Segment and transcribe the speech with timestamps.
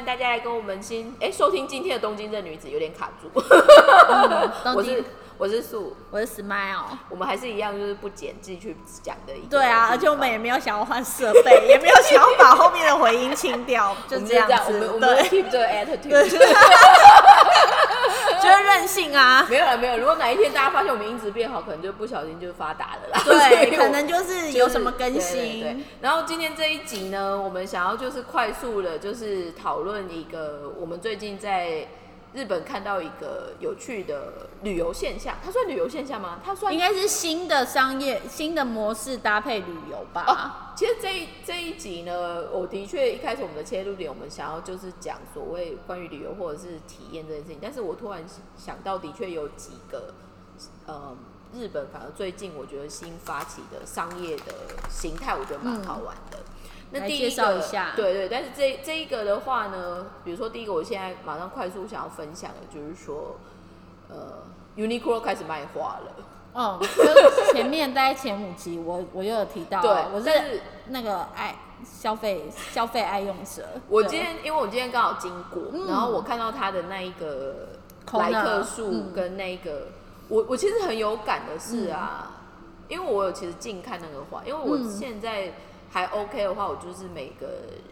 [0.00, 3.28] 欢迎大家来跟我们新哎收听今天的《东京这女子》，有点卡住。
[4.74, 5.04] 我是
[5.36, 6.84] 我是素，我是 Smile。
[7.10, 14.72] 我们还是一样，就是不剪自己去讲的一对啊，而且我们也没有想要换设备， 也没有想要把后面的回音清掉，就这样子。
[14.72, 16.08] 我们我们对，keep 这个 attitude。
[18.50, 19.46] 就是任性啊。
[19.48, 19.98] 没有了，没有。
[19.98, 23.22] 如果哪一天大家发现我们音质变好，可能就不小心就发达了啦。
[23.24, 25.60] 对， 可能就是有什么更新。
[25.60, 31.86] 对然后今天这一集呢，我们想要就是快速的，就是讨论一个我们最近在
[32.32, 35.36] 日本看到一个有趣的旅游现象。
[35.44, 36.40] 它算旅游现象吗？
[36.44, 40.24] 它算应该是新的商业、新的模式搭配旅游吧。
[40.26, 48.24] 哦，其实这一这一集呢，我的确一开始我们的切入点，我们想要就是讲所谓关于旅游或者是体验这件事情，但是我突然
[48.56, 50.14] 想到，的确有几个
[50.86, 51.16] 呃
[51.52, 54.54] 日本反而最近我觉得新发起的商业的
[54.88, 56.38] 形态，我觉得蛮好玩的。
[56.92, 63.36] 那第一来介绍个一下对对，但是这这一个的话呢，比如说第一个，我现在马上快速想要分享的就是说，
[64.08, 64.42] 呃
[64.76, 66.12] ，Uniqlo 开始卖花了。
[66.52, 73.68] 哦，就前面大概前五集我我就有提到，对我是是那个爱消费消费爱用者。
[73.88, 77.68] 我今天因为我今天刚好经过，嗯然后我看到他的那一个
[78.04, 79.86] 空的来客数嗯跟那个，
[80.26, 82.32] 我我其实很有感的是啊，
[82.88, 85.52] 因为我有其实近看那个花，因为我嗯现在
[85.90, 87.46] 还 OK 的话，我就是每个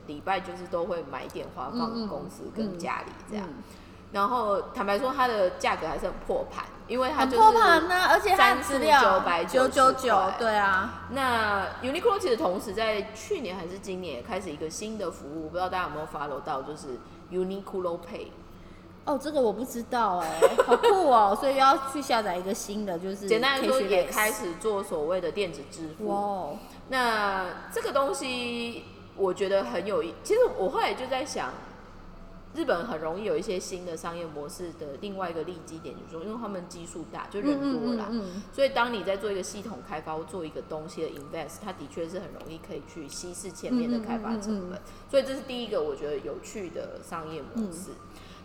[0.06, 3.46] 礼拜就是都会买一点花放公司跟家里这样。
[3.46, 3.62] 嗯
[4.10, 16.98] 然后坦白说，它的价格还是很破盘，因为它很就是破盘呢，而且它的资料3990九九九块，对啊，那 Uniqlo 其实同时在去年还是今年也开始一个新的服务，不知道大家有没有 follow 到，就是
[17.30, 18.28] Uniqlo Pay。
[19.04, 26.08] 哦，这个我不知道哎，好酷哦，所以要去下载一个新的，就是简单来说也开始做所谓的电子支付。
[26.08, 26.56] 哇哦，
[26.89, 28.84] 那这个东西
[29.17, 31.53] 我觉得很有意，其实我后来就在想，
[32.55, 38.06] 日本很容易有一些新的商业模式的另外一个利基点，就是说，因为他们基数大，就人多啦。
[38.10, 44.81] 嗯嗯所以，当你在做一个系统开发或做一个东西的 invest，它的确是很容易可以去稀释前面的开发成本。
[45.10, 47.91] 所以，这是第一个我觉得有趣的商业模式。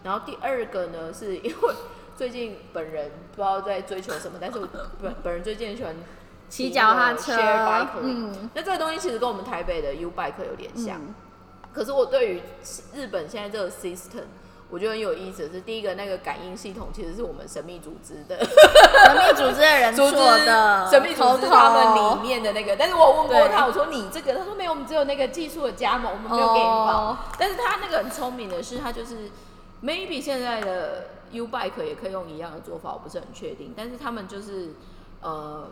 [0.03, 1.73] 然后第二个呢，是因为
[2.17, 4.67] 最近本人不知道在追求什么，但是我
[5.01, 5.95] 本本人最近很喜欢
[6.53, 8.49] 骑脚踏车 bike，嗯。
[8.53, 10.97] 那这个东西其实跟我们台北的 U bike 有点像。
[10.97, 11.15] 嗯。
[11.73, 12.41] 可是我对于
[12.93, 14.25] 日本现在这个 system，
[14.69, 18.37] 我觉得很有意思的是，第一个那个感应系统其实是我们神秘组织的。
[18.45, 26.85] 神秘组织的人 做的，神秘组织他们里面的那个，但是我问过他，我说你这个，他说没有，我们只有那个技术的加盟，我们没有给你报。
[26.85, 27.17] 哦。
[27.39, 29.31] 但是他那个很聪明的是，他就是
[29.83, 34.75] maybe 现在的 U bike 也可以用一样的做法，我不是很确定，但是他们就是
[35.21, 35.71] 呃。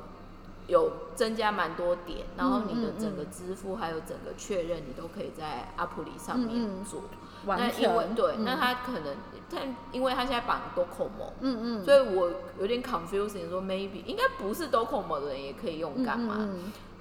[0.67, 7.01] 有增加蛮多点，然后你的整个支付还有整个确认，你都可以在 app 里上面做。
[7.45, 8.15] 那因为成。
[8.15, 8.45] 对，嗯。
[8.45, 9.15] 那他可能
[9.49, 9.57] 他
[9.91, 16.47] 因为他现在绑 Docomo，嗯嗯，所以我有点 confusing，说 maybe 应该不是 Docomo 的人也可以用干嘛？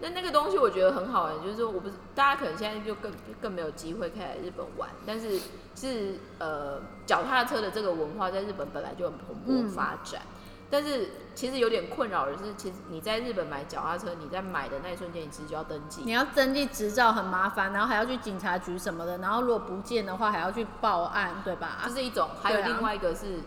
[0.03, 5.39] 那那个东西我觉得很好玩，就是说我不是大家可能现在就更更没有机会可以来日本玩，但是
[5.77, 9.69] 是呃脚踏车的这个文化在日本本来就很蓬勃嗯。
[9.69, 10.23] 发展。
[10.71, 16.03] 但是其实有点困扰的是，其实你在日本买脚踏车，你在买的那一瞬间，你其实就要登记。
[16.05, 21.79] 你要登记执照很麻烦，然后还要去警察局什么的，然后如果不见的话还要去报案，对吧？
[21.85, 23.41] 这是一种，还有另外一个是，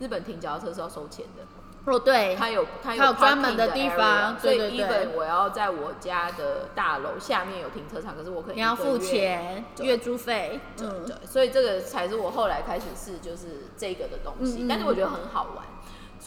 [0.00, 1.44] 日本停脚踏车是要收钱的。
[1.84, 15.64] 哦，对，它有它它有专门的的地方 area，所以对对对 even 我要在我家的大楼下面有停车场，可是我可以你要付钱，月租费，对嗯，对，所以这个才是我后来开始试，就是这个的东西，但是我觉得很好玩。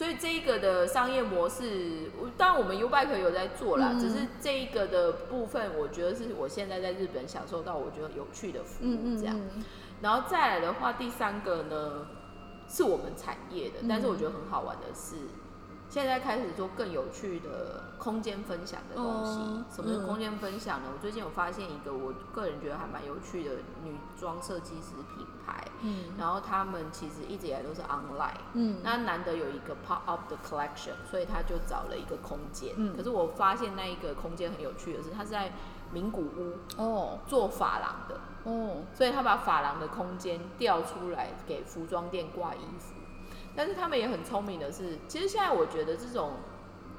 [0.00, 9.38] 所以这一个的商业模式，我当然我们 U Bike 有在做啦，嗯只是这一个的部分，我觉得是我现在在日本享受到我觉得有趣的服务这样。
[9.38, 9.62] 嗯，
[10.00, 12.06] 然后再来的话，第三个呢
[12.66, 15.16] 是我们产业的，但是我觉得很好玩的是，
[15.90, 19.74] 现在开始做更有趣的空间分享的东西。
[19.76, 20.88] 什么是空间分享呢？
[20.94, 23.50] 我最近有发现一个我个人觉得还蛮有趣的
[23.84, 28.40] 女装设计师品牌，嗯然后他们其实一直以来都是 online。
[28.54, 32.72] 嗯，那难得有一个 pop up 的 collection，所以他就找了一个空间。
[32.76, 35.52] 嗯可是我发现那一个空间很有趣的是，他是在
[35.92, 38.20] 名古屋哦做法廊的。
[38.44, 42.94] 哦，所以他把法廊的空间调出来给服装店挂衣服。
[43.56, 46.34] 但是他们也很聪明的是，其实现在我觉得这种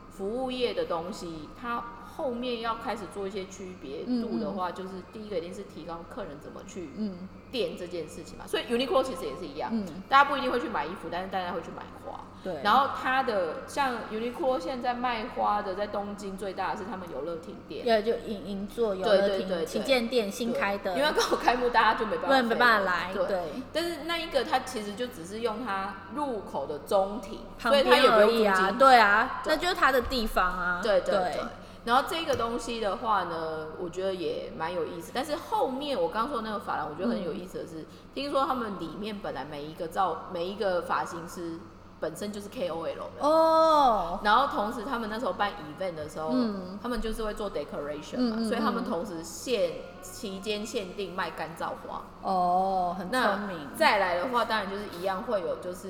[0.09, 1.83] 服务业的东西，它
[2.18, 8.46] 后面要开始做一些区别度的话，就是第一个一定是提高客人怎么去嗯垫这件事情嘛。
[8.46, 12.22] 所以 Uniqlo 其实也是一样，嗯，大家不一定会去买衣服，但是大家会去买花。
[12.44, 12.60] 对。
[12.63, 23.25] 然后它的像 Uniqlo 现在卖花的，在东京最大的是他们游乐厅店，对就银银座有对乐对对对亭旗舰店新开的，因为刚好开幕，大家就没办法对没办法来，对。
[23.25, 28.78] 对，但是那一个它其实就只是用它入口的中庭，旁所以它边也不用。
[28.78, 31.42] 对啊，对那就是它的地方啊，对对对。
[31.83, 35.12] 然后这个东西的话呢，我觉得也蛮有意思。
[35.13, 41.60] 但是后面我刚说那个发廊，我觉得很有意思的是，听说他们里面本来每一个造每一个发型师
[42.00, 43.28] 本身就是 KOL 的。
[43.28, 52.04] 哦，然后同时，他们那时候办 event 的时候，嗯他们就是会做 decoration 嘛，所以他们嗯同时限期间限定卖干燥花。
[52.22, 55.89] 哦，很那聪明，再来的话，当然就是一样会有就是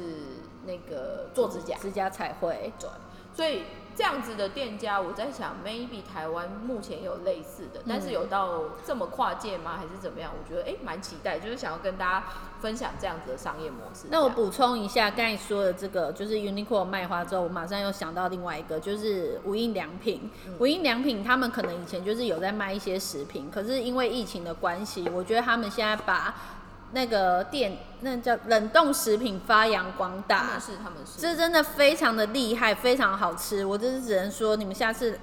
[0.65, 2.89] 那个做指甲，指甲彩绘，对，
[3.33, 3.63] 所以
[3.95, 9.77] 这样子的店家，我在想，maybe 台湾目前也有类似的，但是有到这么跨界吗？
[9.77, 10.31] 还是怎么样？
[10.31, 12.25] 我觉得哎，蛮、期待，就是想要跟大家
[12.61, 14.07] 分享这样子的商业模式。
[14.09, 20.29] 那我补充一下，刚才说的这个就是 Uniqlo 卖花之后，我马上又想到另外一个，就是无印良品。
[20.47, 26.35] 嗯无印良品他们可能以前就是有在卖一些食品，可是因为疫情的关系，我觉得他们现在把
[26.93, 30.61] 那个店那叫冷冻食品发扬光大他们。
[30.61, 33.65] 是他们是，这真的非常的厉害，非常好吃。
[33.65, 35.19] 我真是只能说，你们下次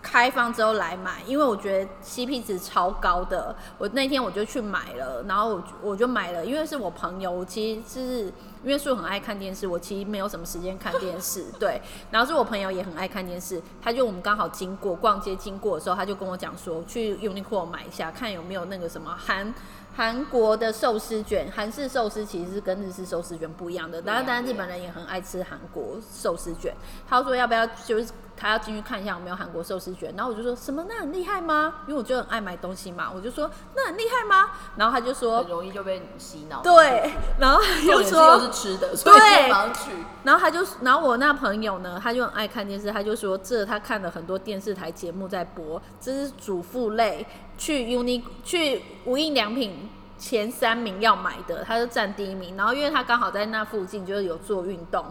[0.00, 3.54] 开放之后来买，因为我觉得 CP 值超高的。
[3.76, 8.24] 我那天我就去买了，然后我我就买了，因为是我朋友，我其实是
[8.64, 11.80] 因为树很爱看电视，我其实没有什么时间看电视， 对。
[12.10, 19.52] 然后是我朋友也很爱看电视，他就我们刚好经过逛街经过的时候，他就跟我讲说，去 Uniqlo 买一下，看有没有那个什么韩。
[19.98, 26.72] 韩国的寿司卷，韩式寿司其实是跟日式寿司卷不一样的，当然，当然日本人也很爱吃韩国寿司卷。
[27.08, 28.06] 他说要不要就是
[28.38, 31.74] 他要进去看一下有没有韩国寿司卷，然后我就说什么那很厉害吗？
[31.86, 34.50] 因为我就很爱买东西嘛，我就说那很厉害吗？
[34.76, 36.62] 然后他就说很容易就被洗脑。
[36.62, 39.90] 对，然后就说又是吃的，所以对就马上去。
[40.22, 47.26] 然后他就，然后我那朋友呢，他就很爱看电视，他就说这他看了很多电视台节目在播，这是主妇类
[47.56, 49.88] 去 uni 去无印良品
[50.18, 52.56] 前三名要买的，他就占第一名。
[52.56, 55.04] 然后因为他刚好在那附近就是有做运动，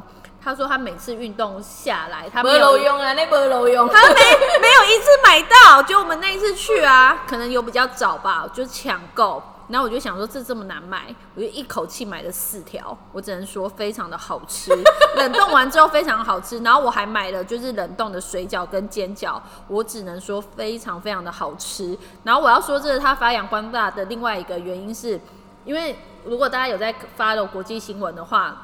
[0.48, 3.86] 他说他每次运动下来，他没没有有用啊，那没有用。
[3.90, 4.16] 他没
[4.62, 9.44] 没有一次买到，就我们那一次去啊，可能有比较早吧，就抢购。
[9.68, 14.72] 然后我就想说这这么难买，我就一口气买了四条，我只能说非常的好吃，
[15.18, 16.60] 冷冻完之后非常好吃。
[16.60, 21.98] 然后我还买了就是冷冻的水饺跟煎饺，我只能说非常非常的好吃。
[22.24, 25.20] 然后我要说这是它发扬光大的另外一个原因是，
[25.66, 28.64] 因为如果大家有在 follow 国际新闻的话。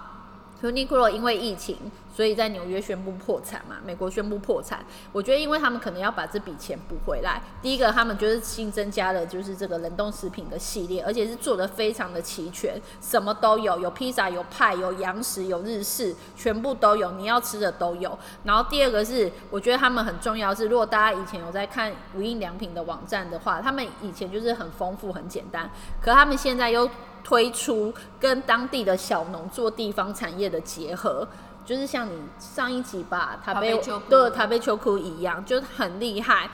[0.63, 1.77] Uniqlo 因为疫情，
[2.15, 4.85] 所以在纽约宣布破产嘛，美国宣布破产。
[5.11, 7.41] 我觉得，因为他们可能要把这笔钱补回来。
[7.61, 18.17] 第一个，他们就是新增加了就是这个冷冻食品的系列，而且是做的非常的齐全，什么都有，有披萨，有派，有洋食，有日式，全部都有，你要吃的都有。
[18.45, 25.69] 然后第二个是，我觉得他们很重要是，如果大家以前有在看无印良品的网站的话，他们以前就是很丰富、很简单，
[26.01, 26.89] 可他们现在又
[27.23, 31.27] 推出跟当地的小农做地方产业的结合，
[31.65, 33.79] 就是像你上一集吧，塔贝
[34.09, 36.49] 对塔贝秋库一样，就很厉害。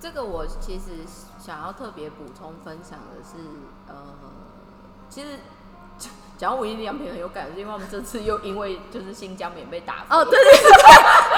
[0.00, 1.04] 这个我其实
[1.38, 3.36] 想要特别补充分享的是，
[3.88, 3.94] 呃，
[5.08, 5.38] 其实
[6.36, 10.70] 讲到无印良品很有感，是因为我们这次又因为就是新疆棉被打哦，对对对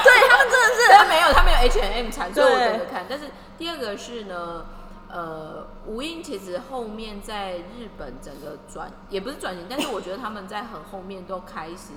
[0.05, 3.07] 对，他们真的是 他没有，他没有 H and M 产，所以我对等着看。
[3.09, 4.67] 但是第二个是呢，
[5.13, 11.93] 呃，无印其实后面在日本整个转也不是转型，但是我觉得他们在很后面都开始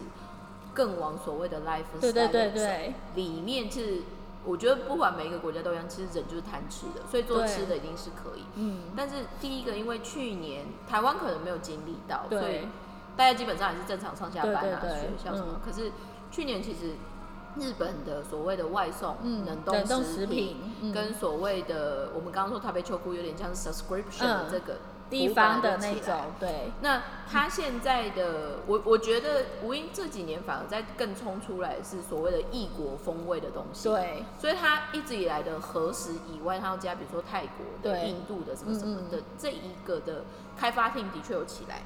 [0.74, 4.02] 更往所谓的 life 对对对 style 对里面是。
[4.46, 8.44] 我觉得不管每一个国家都一样，其实人就是贪吃的，所以做吃的一定是可以。
[8.56, 12.68] 嗯，但是第一个，因为去年台湾可能没有经历到，所以
[13.16, 15.54] 大家基本上还是正常上下班啊，对对对学校什么。
[15.54, 15.94] 嗯可是
[16.30, 16.96] 去年其实
[17.60, 20.92] 日本的所谓的外送、嗯冷冷冻食食品嗯。
[20.92, 24.78] 跟所谓的我们刚刚说台北秋裤有点像是 subscription 的嗯这个
[25.10, 33.90] 地方的那种，对，那他现在的，我我觉得无印这几年反而在更冲出来是所谓的异国风味的东西。
[33.90, 40.24] 对，所以他一直以来的核食以外，他要加比如说泰国的、印度的什么什么的、这一个的
[40.58, 41.84] 开发 team 的确有起来。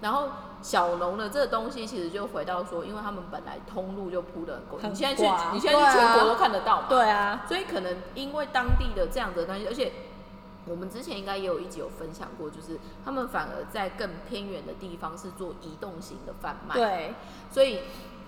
[0.00, 0.28] 然后
[0.62, 6.86] 小龙的这个东西其实就回到说，因为他们本来通路就铺的很够，你现在去你现在去全国都看得到嘛。
[6.88, 9.92] 对啊，所以可能因为当地的这样子的东西，而且
[10.66, 17.14] 我们之前应该也有一集有分享过，就是他们反而在更偏远的地方是做移动型的贩卖，，对，
[17.50, 17.80] 所以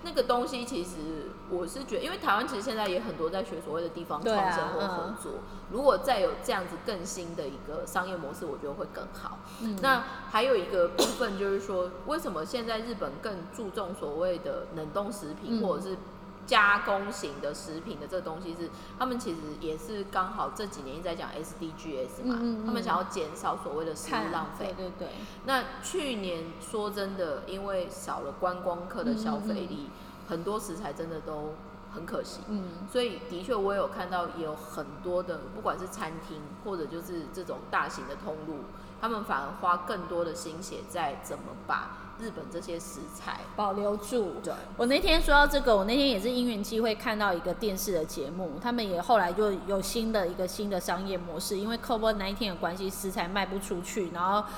[0.04, 5.32] 那个东西其实我是觉得，因为台湾其实现在也很多在学所谓的地方创生或合嗯作。
[5.70, 9.38] 如果再有这样子更新的一个商业模式，我觉得会更好。
[9.80, 15.96] 那还有一个部分就是说，为什么现在日本更注重所谓的冷冻食品、嗯或者是
[16.46, 18.68] 加工型的食品的这个东西是，
[18.98, 24.88] 他们其实也是刚好这几年一直在讲 SDGs 嘛，嗯嗯嗯他们想要减少所谓的食物浪费对。
[24.88, 25.08] 对对，
[25.46, 29.88] 那去年说真的，因为少了观光客的消费力，
[30.28, 31.54] 很多食材真的都
[31.94, 32.40] 很可惜。
[32.48, 38.56] 嗯所以的确，我有看到也有很多的，不管是餐厅或者就是这种大型的通路，
[39.02, 44.34] 他们反而花更多的心血在怎么把日本这些食材，保留住。
[44.44, 54.48] 对，我那天说到这个，我那天也是因缘机会看到一个电视的节目，他们也后来就有新的一个新的商业模式，因为 COVID 1 9的关系，食材卖不出去，然后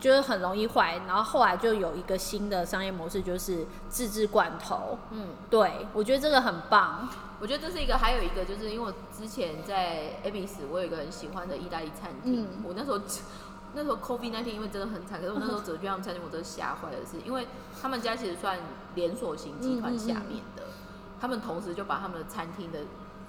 [0.00, 4.98] 就是很容易坏，然后后来就有一个新的商业模式，就是自制罐头。
[5.12, 7.08] 嗯，对，我觉得这个很棒。
[7.38, 12.98] 我觉得这是一个，还有一个就是因为我之前在 Abis，我有一个很喜欢的意大利餐厅，嗯我那时候。
[13.74, 17.46] 那时候 COVID 那天因为真的很惨，可是我那时候走去他们餐厅，我真的吓坏了，是因为
[17.80, 18.58] 他们家其实算
[18.94, 20.62] 连锁型集团下面的，
[21.20, 22.80] 他们同时就把他们的餐厅的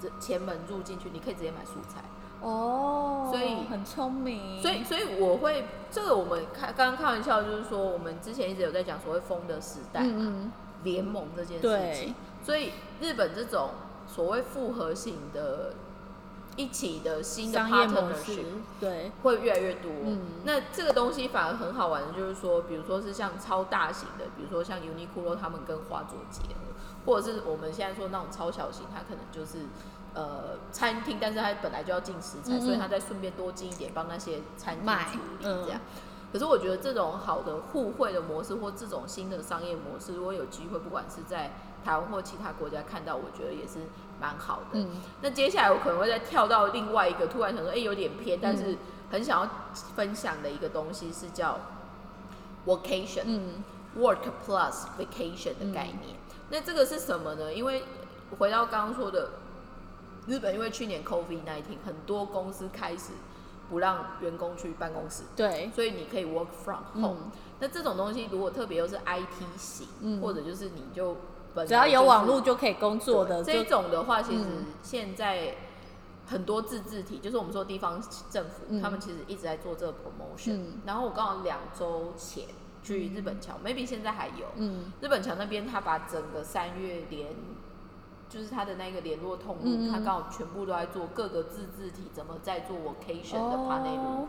[0.01, 2.03] 这前门入进去，你可以直接买蔬菜，
[2.41, 4.61] 哦所以很聪明。
[4.61, 10.51] 所以所以我会这个我们开刚刚开玩笑，就是说我们之前一直有在讲所谓风的时代嘛，嗯
[10.83, 13.69] 联盟这件事情，所以日本这种
[14.05, 15.73] 所谓复合型的
[16.55, 18.45] 一起的新嗯，的商业模 partnership 式，
[18.79, 19.91] 对，会越来越多。
[20.05, 26.73] 嗯那这个东西反而很好玩的，就是说，比如说是像超大型的，比如说像 Uniqlo 他们跟花作结合，
[27.05, 29.65] 或者是我们现在说那种超小型，它可能就是
[30.13, 35.81] 呃餐厅，但是它本来就要进食材，嗯嗯所以它再顺便多进一点，帮那些餐厅处理嗯这样。
[36.33, 41.51] 可是我觉得这种好的互惠的模式，或这种新的商业模式，如果有机会，不管是在
[41.85, 43.81] 台湾或其他国家看到，我觉得也是
[44.19, 44.79] 蛮好的。
[44.79, 44.89] 嗯
[45.21, 48.75] 那接下来我可能会再跳到另外一个，突然想说，哎、有点偏，但是
[49.11, 49.49] 很想要
[49.95, 51.59] 分享的一个东西是叫
[52.65, 53.63] vacation，、嗯
[53.95, 56.17] work plus vacation 的概念。
[56.49, 57.53] 那这个是什么呢？
[57.53, 57.83] 因为
[58.39, 59.29] 回到刚刚说的，
[60.25, 63.11] 日本因为去年 COVID nineteen，很多公司开始
[63.73, 67.17] 不让员工去办公室，对，所以你可以 work from home。
[67.23, 67.31] 嗯。
[67.59, 70.21] 那这种东西如果特别又是 IT 型，嗯。
[70.21, 71.17] 或者就是你就
[71.55, 74.65] 本来只要有网络就可以工作的，这种的话，其实嗯。
[74.83, 75.55] 现在
[76.27, 77.99] 很多自治体，就是我们说地方
[78.29, 78.79] 政府，嗯。
[78.79, 80.53] 他们其实一直在做这个 promotion。
[80.57, 80.81] 嗯。
[80.85, 82.45] 然后我刚好两周前
[82.83, 84.45] 去日本桥、m a y b e 现在还有。
[84.57, 84.93] 嗯。
[85.01, 87.31] 日本桥那边，他把整个三月连，
[88.33, 94.27] 就是他的那个联络通路，他刚好全部都在做各个自治体怎么在做 vocation 的 n e 哦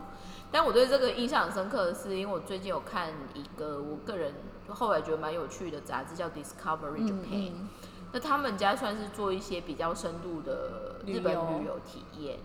[0.51, 4.31] 但我对这个印象很深刻的是，因为我最近有看一个我个人
[4.67, 7.51] 后来觉得蛮有趣的杂志，叫 Discovery 嗯 Japan。
[7.55, 7.69] 嗯
[8.13, 12.37] 那他们家算是做一些比较深度的日本旅游体验。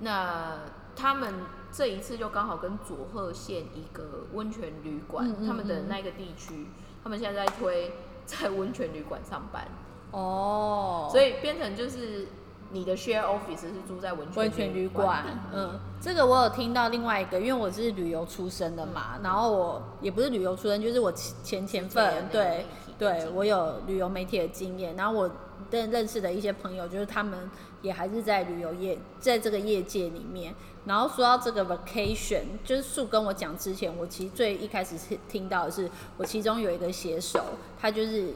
[0.00, 0.60] 那
[0.96, 1.32] 他们
[1.70, 5.88] 这一次就刚好跟佐贺县一个温泉旅馆，他们的嗯。
[5.88, 6.66] 那个地区，
[7.04, 7.92] 他们现在在推
[8.26, 9.68] 在温泉旅馆上班，
[10.12, 12.26] 哦，所以变成就是
[12.70, 15.24] 你的 share office 是住在温泉温泉旅馆。
[15.52, 22.64] 嗯，这个我有听到另外一个，因为我是旅游出身的嘛，然后我也不是旅游出身，就是我前前前份，对
[22.98, 25.30] 对，我有旅游媒体的经验，然后我
[25.70, 27.50] 认认识的一些朋友，就是他们
[27.80, 30.54] 也还是在旅游业，在这个业界里面。
[30.84, 37.40] 然后说到这个 vacation，就是树跟我讲之前，我其实最一开始是听到的是，我其中有一个写手，
[37.80, 38.34] 他就是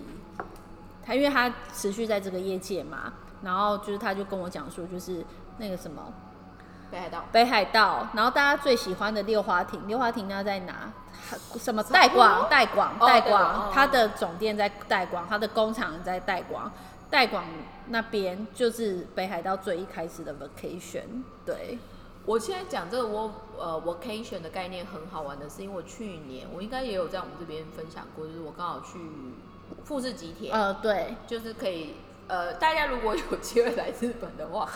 [1.06, 5.25] 他，因为他持续在这个业界嘛，然后就是他就跟我讲说，就是
[5.58, 6.12] 那个什么
[6.90, 7.25] 北海道。
[7.30, 10.92] 北海道，然后大家最喜欢的六花亭，六花亭那在哪？
[11.58, 12.48] 什么代广？
[12.48, 12.92] 代广？
[13.00, 16.70] 哦代代广它的总店在代广，它的工厂在代广，
[17.10, 17.44] 代广
[17.88, 21.22] 那边就是北海道最一开始的 vacation。
[21.44, 21.78] 对，
[22.26, 28.98] 我现在讲这个 work 呃 vacation 的概念很好玩的是，因为我去年我应该也有在我们这边分享过，就是我刚好去
[29.85, 31.96] 富士吉田，呃，对，就是可以
[32.28, 34.68] 呃，大家如果有机会来日本的话，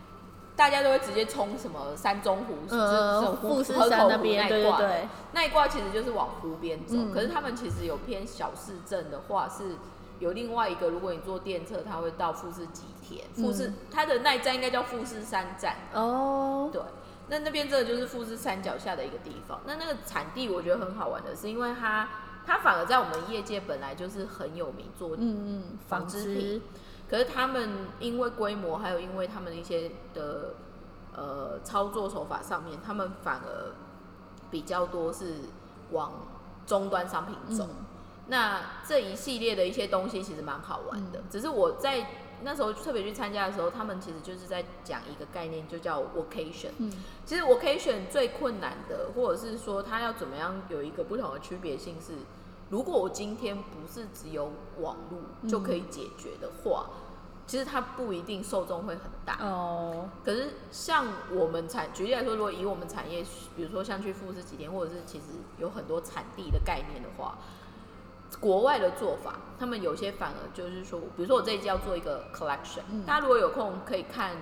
[0.56, 4.88] 大家都会直接冲什么山中湖，就是这呃富士山那边，那一挂的。
[4.88, 7.12] 对，那一挂其实就是往湖边走，嗯。
[7.12, 9.76] 可是他们其实有偏小市镇的话是。
[10.20, 16.82] 有另外一个，如果你坐电车，它会到富士吉田，富士、嗯它的那一站应该叫富士山站，哦，对，
[17.28, 19.60] 那那边真的就是富士山脚下的一个地方。
[19.64, 22.08] 那那个产地我觉得很好玩的是，因为它
[22.48, 26.62] 它反而在我们业界本来就是很有名做嗯嗯，纺纺织品，
[27.10, 27.68] 可是他们
[28.00, 30.54] 因为规模，还有因为他们的一些的
[31.14, 33.74] 呃操作手法上面，他们反而
[34.50, 35.34] 比较多是
[35.90, 36.26] 往
[36.66, 37.64] 终端商品走。
[37.64, 37.84] 嗯
[38.30, 42.06] 那这一系列的一些东西其实蛮好玩的，只是我在
[42.42, 46.72] 那时候特别去参加的时候，他们其实就是在讲一个概念，就叫 vocation。
[46.76, 46.92] 嗯
[47.24, 52.12] 其实 vocation 最困难的，或者是说它要怎么样有一个不同的区别性是，
[52.70, 56.86] 如果我今天不是只有网络就可以解决的话，
[57.46, 59.38] 其实它不一定受众会很大。
[59.40, 63.24] 哦，可是像我们产，举例来说，如果以我们产业，
[63.56, 65.24] 比如说像去富士几天，或者是其实
[65.56, 67.38] 有很多产地的概念的话，
[68.38, 74.36] 国外的做法，他们有些反而就是说，比如说我这一季要做一个 collection，、大家如果有空可以看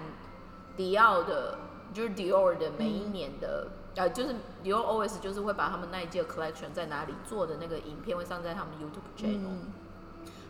[0.77, 1.59] 迪奥的，
[1.95, 3.69] 就是 Dior 的每一年的。
[3.97, 9.49] 呃，就是 Dior always 就是会把他们那一季的 collection 在哪里做的那个影片会上在他们 YouTube channel。
[9.49, 9.73] 嗯，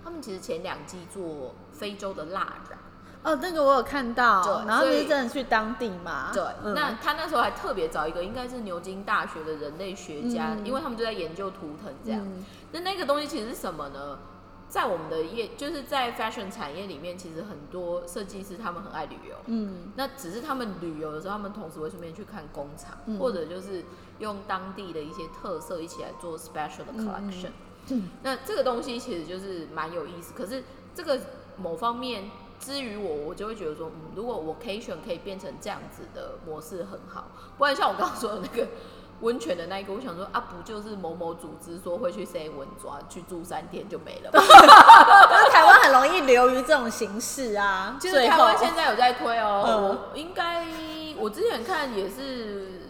[0.04, 2.78] 他们其实前两季做非洲的蜡染，
[3.22, 12.20] 哦，那个我有看到，对然后就是真的去当地嘛，对，嗯那他那时候还特别找一个应该是牛津大学的人类学家，嗯因为他们就在研究图腾这样。
[12.24, 14.18] 嗯那那个东西其实是什么呢？
[14.68, 19.36] 在我们的业，就是在 fashion 产业里面，其实很多设计师他们很爱旅游。
[19.46, 19.92] 嗯。
[19.96, 23.18] 那只是他们旅游的时候，他们同时会顺便去看工厂，嗯。
[23.18, 23.84] 或者就是
[24.18, 27.50] 用当地的一些特色一起来做 special 的 collection。
[27.90, 28.08] 嗯。
[28.22, 31.20] 那这个东西其实就是蛮有意思，可是这个
[31.56, 38.66] 某方面，之于我，我就会觉得说，嗯，如果 vocation 可以变成这样子的模式很好，不然像我刚刚说的那个
[39.20, 44.40] 温泉的那一个，我想说啊，不就是某某组织说会去 say 文抓去住三天就没了吗？
[44.40, 47.96] 就是台湾很容易流于这种形式啊。
[48.00, 50.64] 其实台湾现在有在推哦、嗯我应该
[51.18, 52.85] 我之前看也是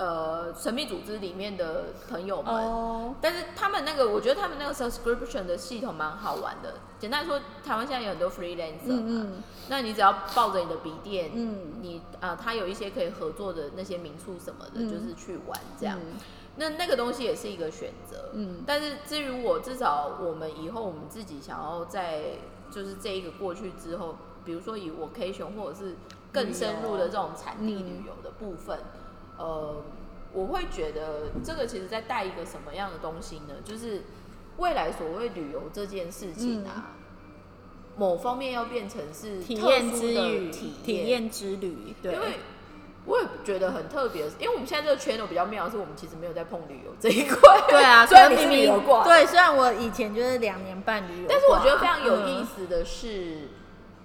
[0.00, 2.54] 呃神秘组织里面的朋友们。
[2.54, 6.76] 哦，但是他们那个，我觉得他们那个 subscription 的系统蛮好玩的。
[6.98, 11.82] 简单说，台湾现在有很多 freelancer 嘛，嗯那你只要抱着你的笔电，嗯。
[11.82, 14.88] 你啊、他有一些可以合作的那些民宿什么的，嗯。
[14.88, 15.98] 就是去玩这样。
[16.00, 16.16] 嗯。
[16.56, 18.62] 那那个东西也是一个选择，嗯。
[18.66, 22.22] 但是至于我，至少我们以后我们自己想要在
[22.70, 24.16] 就是这一个过去之后，
[24.46, 25.96] 比如说以 vacation 或者是
[26.32, 28.78] 更深入的这种产地嗯旅游的部分，
[29.40, 29.82] 呃，
[30.34, 33.54] 我会觉得这个其实在带一个什么样的东西呢？
[33.64, 34.02] 就是
[34.58, 36.92] 未来所谓旅游这件事情啊，
[37.96, 42.26] 某方面要变成是嗯体验之旅，体体验之旅，对，因为
[43.06, 47.38] 我也觉得很特别，因为我们现在这个 channel 比较妙，是我们其实没有在碰旅游这一块。
[47.66, 53.48] 对啊， 虽然明明旅游挂，对，虽然我以前就是两年半旅游，但是我觉得非常有意嗯思的是，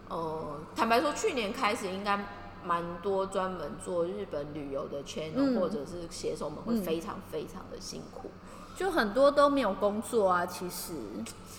[0.08, 2.26] 呃，坦白说，去年开始应该
[2.66, 8.32] 蛮多专门做日本旅游的 channel、嗯或者是写手们会嗯非常非常的辛苦。
[8.76, 10.92] 就很多都没有工作啊，其实，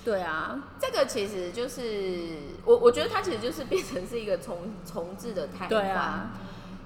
[0.05, 5.81] 对啊，这个其实就是我，我觉得它其实就是变成是一个重重置的态对。
[5.91, 6.33] 啊，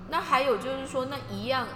[0.09, 1.67] 那还有就是说，那一样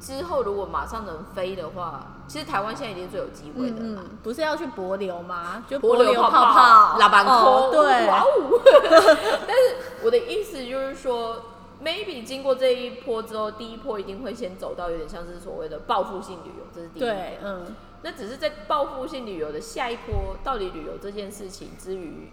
[0.00, 4.02] 之后如果马上能飞的话，其实台湾现在已经最有机会的了嘛。
[4.04, 5.64] 嗯嗯，不是要去博流吗？
[5.68, 8.26] 就柏流流泡泡、拉板哦扣，对，哇哦！
[9.46, 11.42] 但是我的意思就是说
[11.84, 17.10] ，maybe 经过这一波之后，第一波一定会先走到有点像是所谓的报复性旅游，这是第一波。
[17.10, 22.30] 对，嗯，那只是在报复性旅游的下一波，到底旅游这件事情之于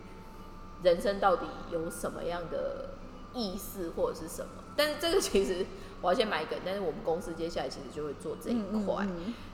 [0.83, 2.91] 人生到底有什么样的
[3.33, 4.49] 意思或者是什么？
[4.75, 5.65] 但是这个其实
[6.01, 9.05] 我要先买一个，但是我们公司接下来其实就会做这一嗯块。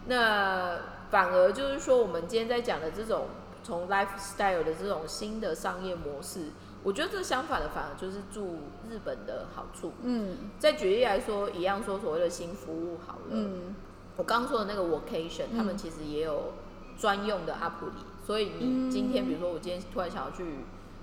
[0.08, 0.78] 那
[1.10, 3.28] 反而就是说，我们今天在讲的这种
[3.64, 6.48] 从 lifestyle 的这种新的商业模式，
[6.84, 9.94] 我觉得这相反的反而就是住日本的好处。
[10.04, 10.52] 嗯。
[10.60, 13.76] 再举例来说，一样说所谓的新服务好了，嗯。
[14.18, 15.58] 我刚刚说的那个 vocation，、嗯。
[15.58, 16.54] 他们其实也有
[16.98, 20.44] 专用的 app 里，所以你今天比如说我今天突然想要去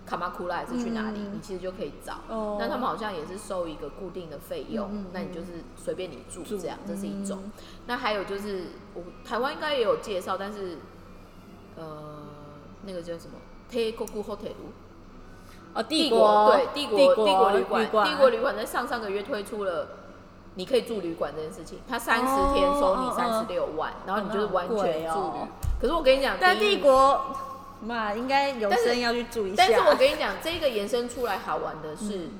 [0.05, 1.35] 卡马库拉还是去哪里，嗯。
[1.35, 2.15] 你其实就可以找。
[2.29, 2.57] 哦。
[2.59, 7.39] 那他们好像也是收一个固定的费用，那你就是随便你住住这样，这是一种。
[7.45, 7.53] 嗯。
[7.87, 10.79] 那还有就是我台湾应该也有介绍，但是
[11.77, 11.85] 呃
[12.85, 13.37] 那个叫什么
[13.71, 14.53] ？Teikoku Hotel。
[15.75, 19.89] 哦，帝国对帝国帝帝国旅馆，帝国旅馆在上上个月推出了，
[20.55, 25.33] 你可以住旅馆这件事情，它三十天收你哦三十六万，然后你就是完全住
[25.81, 27.19] 可是我跟你讲，但帝国
[27.83, 29.57] 嘛，应该有生要去住一下。
[29.57, 32.31] 但是我跟你讲，这个延伸出来好玩的是，嗯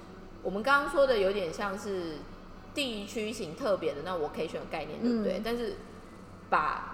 [0.43, 2.17] 我们刚刚说的有点像是
[2.75, 5.39] 地区型特别的那 vocation 的概念，对不对？
[5.39, 5.77] 嗯但是
[6.51, 6.92] 把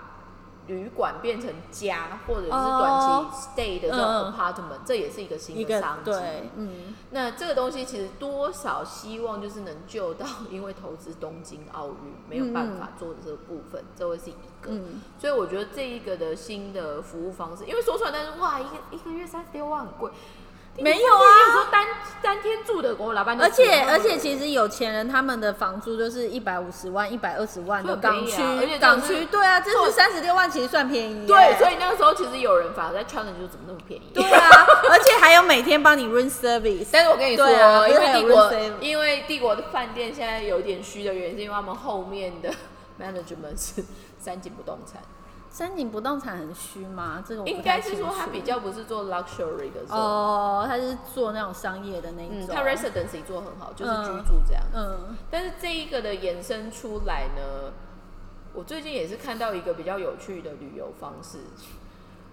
[0.68, 3.28] 旅馆变成家或者是短哦。
[3.32, 4.32] 期 stay 的这种嗯。
[4.32, 6.10] apartment，、这也是一个新的商机。
[6.12, 6.94] 对，嗯。
[7.10, 11.94] 那这个东西其实多少希望就是能救到，因为投资东京奥运
[12.28, 14.70] 没有办法做的这个部分，这会是一个。
[14.70, 20.10] 嗯，所以我觉得这一个的新的服务方式，因为说出来，但是哇，一个一个月三十六万很贵，
[20.80, 21.52] 没有啊。
[21.52, 21.86] 说单
[22.20, 28.42] 单天住的我老板，而且而且，其实有钱人他们的房租就是一百五十万、一百二十万的港区，
[28.80, 31.26] 港区对啊，这是三十六万，其实算便宜。
[31.26, 34.10] 对，所以那个时候其实有人反而在 challenge 就怎么那么便宜？
[34.12, 36.88] 对啊， 而且还有每天帮你 room service。
[36.92, 37.48] 但是我跟你说，
[37.88, 42.50] 因为帝国因为帝国的饭店现在有点虚的原因，是因为他们后面的
[43.00, 43.84] management 是
[44.18, 45.00] 三井不动产，
[45.50, 47.24] 山景不动产很虚吗？
[47.26, 52.54] 这个我应该是说他比较不是做 luxury 的时候，哦，他是做那种商业的那一嗯，种。
[52.54, 54.62] 他 residency 做很好，就是嗯居住这样。
[54.74, 57.72] 嗯但是这一个的延伸出来呢，
[58.52, 61.38] 我最近也是看到一个比较有趣的旅游方式，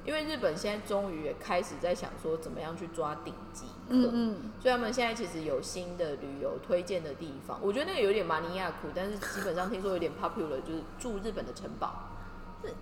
[0.05, 11.93] 因为日本现在终于也开始在想说怎么样去抓顶级客，嗯嗯，所以他们现在其实有新的旅游推荐的地方，我觉得那个有点马尼亚苦，但是基本上听说有点 popular，就是住日本的城堡，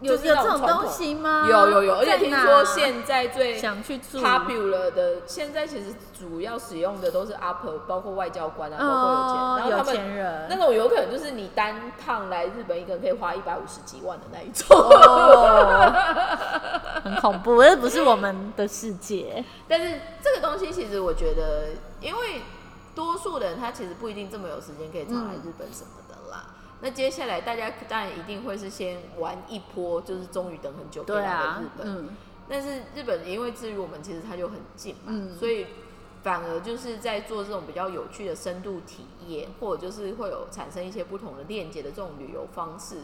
[0.01, 1.47] 有有这种东西吗？
[1.49, 14.67] 有有有，而且听说现在最想去住 popular 的，现在其实主要使用的都是 upper，包括外交官啊，包括有钱，然后他们钱人那种有可能就是你单趟来日本一个人可以花一百五十几万的那一种。
[14.77, 15.93] 哦，
[17.03, 19.43] 很恐怖，这不是我们的世界。
[19.67, 21.69] 但是这个东西其实我觉得，
[21.99, 22.41] 因为
[22.95, 26.02] 多数人他其实不一定这么有时间可以常来日本什么的啦。
[26.83, 31.87] 那接下来大家当然一定会是先玩一波，就是终于等很久可以来对啊日，本。
[31.87, 32.09] 嗯，
[32.49, 35.65] 但是日本因为至于我们其实它就很近嘛，嗯所以
[36.21, 42.97] 反而就是在做这种比较有趣的深度体验，或者就是会有产生一些不同的链接的这种旅游方式。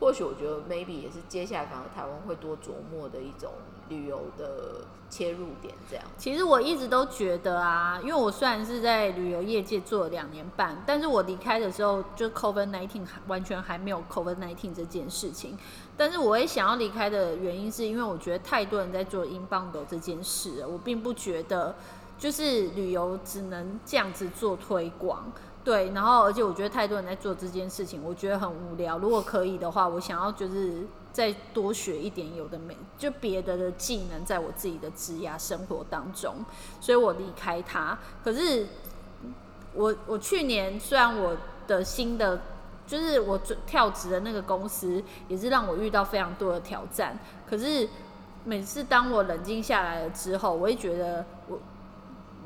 [0.00, 3.52] 或许我觉得 maybe 也是接下来反而台湾会多琢磨的一种
[3.88, 6.04] 旅游的切入点，这样。
[6.16, 15.56] 其实我一直都觉得啊，因为我虽然是在旅游业界做了两年半，但是我离开的时候就 COVID nineteen 完全还没有 COVID nineteen 这件事情。
[15.96, 21.74] 但是我也想要离开的原因，是因为我觉得太多人在做 inbound 这件事了，我并不觉得
[22.18, 25.32] 就是旅游只能这样子做推广。
[25.64, 28.96] 对，然后而且我觉得太多人在做这件事情，我觉得很无聊。
[28.98, 30.86] 如果可以的话，我想要就是
[31.18, 36.32] 再多学一点有的没，就别的的技能，在我自己的职涯生活当中，
[36.80, 37.98] 所以我离开它。
[38.22, 38.68] 可是
[39.74, 42.40] 我我去年虽然我的新的
[42.86, 47.18] 就是我跳职的那个公司，也是让我遇到非常多的挑战，
[47.50, 47.88] 可是
[48.44, 51.58] 每次当我冷静下来了之后，我会觉得我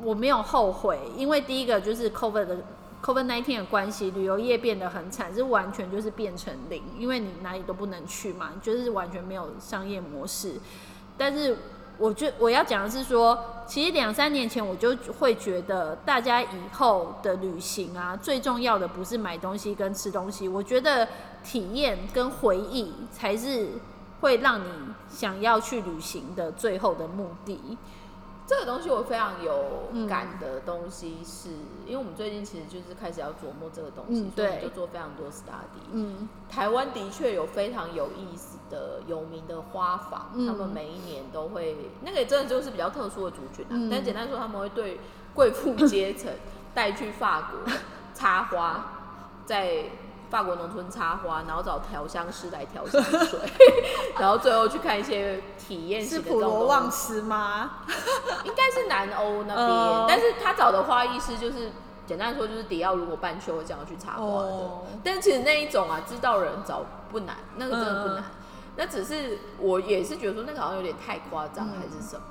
[0.03, 2.57] 我没有后悔，因为第一个就是 COVID 的
[3.05, 10.55] COVID nineteen 的关系，旅游业变得很惨，是完全就是变成零，因为你哪里都不能去嘛，就是完全没有商业模式。
[11.19, 11.59] 但是
[11.99, 13.37] 我觉我要讲的是说，
[13.67, 21.09] 其实两三年前我就会觉得，大家以后的旅行啊，最重要的不是买东西跟吃东西，我觉得
[21.45, 23.71] 体验跟回忆才是
[24.21, 24.69] 会让你
[25.11, 27.77] 想要去旅行的最后的目的。
[28.47, 31.51] 这个东西我非常有感的东西是，
[31.87, 35.83] 因为我们最近其实就是开始要琢磨这个东西，嗯所以我们就做非常多 study。
[35.93, 43.71] 嗯台湾的确有非常有意思的有名的花房，嗯他们每一年都会，那个真的就是比较特殊的族群啊。
[43.71, 44.99] 嗯但简单说，他们会对
[45.35, 46.31] 贵妇阶层
[46.75, 47.73] 带去法国
[48.13, 48.85] 插花，
[49.47, 49.85] 在
[50.33, 53.39] 法国农村插花，然后找调香师来调香水，
[54.19, 56.91] 然后最后去看一些体验型的这种东西。
[56.91, 57.73] 斯吗？
[58.45, 61.71] 应该是南欧那边，哦但是他找的花艺师就是
[62.07, 68.19] 简单说就是迪奥如果半秋会这样去插花的，哦但其实那一种啊，知道人找不难，那个真的不难。
[68.19, 68.25] 嗯
[68.75, 72.23] 那只是我也是觉得说那个好像有点太夸张嗯还是什么，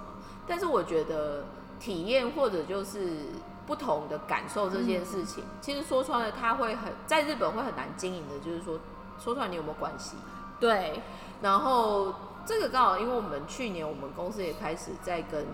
[0.47, 1.43] 但是我觉得
[1.79, 3.27] 体验或者就是
[3.71, 8.77] 不同的感受这件事情，其实说穿了，他会很在日本会很难经营的，就是说
[9.17, 10.17] 说出来你有没有关系？
[10.59, 11.01] 对，
[11.41, 12.13] 然后
[12.45, 15.45] 这个刚好，因为我们去年我们公司也开始在跟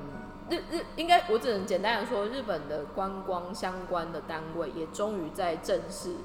[0.49, 6.15] 日日，应该我只能简单的说，日本的观光相关的单位也终于在正式，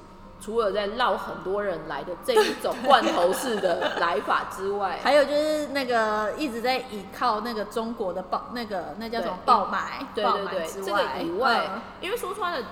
[0.43, 12.67] 除了在绕很多人来的这一种罐头式的来法之外， 还有就是那个一直在依靠那个中国的爆那个那叫什么爆买，爆对对对，这个以外，嗯因为说穿了，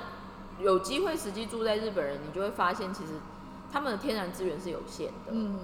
[0.60, 3.14] 有机会实际住在日本人，你就会发现其实
[3.72, 5.32] 他们的天然资源是有限的。
[5.32, 5.58] 嗯，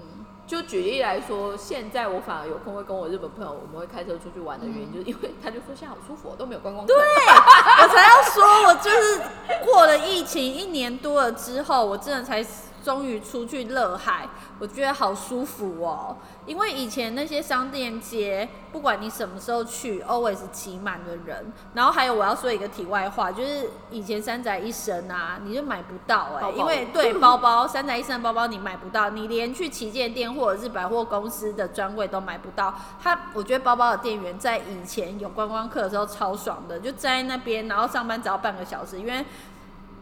[0.48, 6.96] 就举例来说，现在我反而有空会跟我日本朋友，我们会开车出去玩的嗯原因，就是因为他就说现在好舒服哦，都没有观光对。
[6.96, 9.22] 我才要说，我就是
[9.66, 12.42] 过了疫情一年多了之后，我真的才
[12.88, 14.26] 终于出去乐海，
[14.60, 16.16] 我觉得好舒服哦。
[16.46, 21.52] 因为以前那些商店街，不管你什么时候去，always 挤满的人。
[21.74, 32.74] 然后还有我要说一个题外话，就是以前三宅一生啊，你就买不到哎、因为对包包 三宅一生的包包你买不到，你连去旗舰店或者是百货公司的专柜都买不到。
[33.04, 39.26] 它我觉得包包的店员在以前有观光客的时候超爽的，就站在那边，然后上班只要半个小时，因为。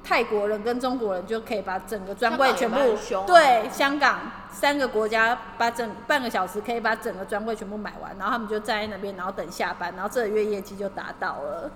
[0.06, 2.78] 泰国人跟中国人就可以把整个专柜全部
[3.26, 4.20] 对香港
[4.52, 11.72] 三个国家把整半个小时可以把整个专柜全部买完，然后他们就站在那边，然后等下班，然后这个月业绩就达到了。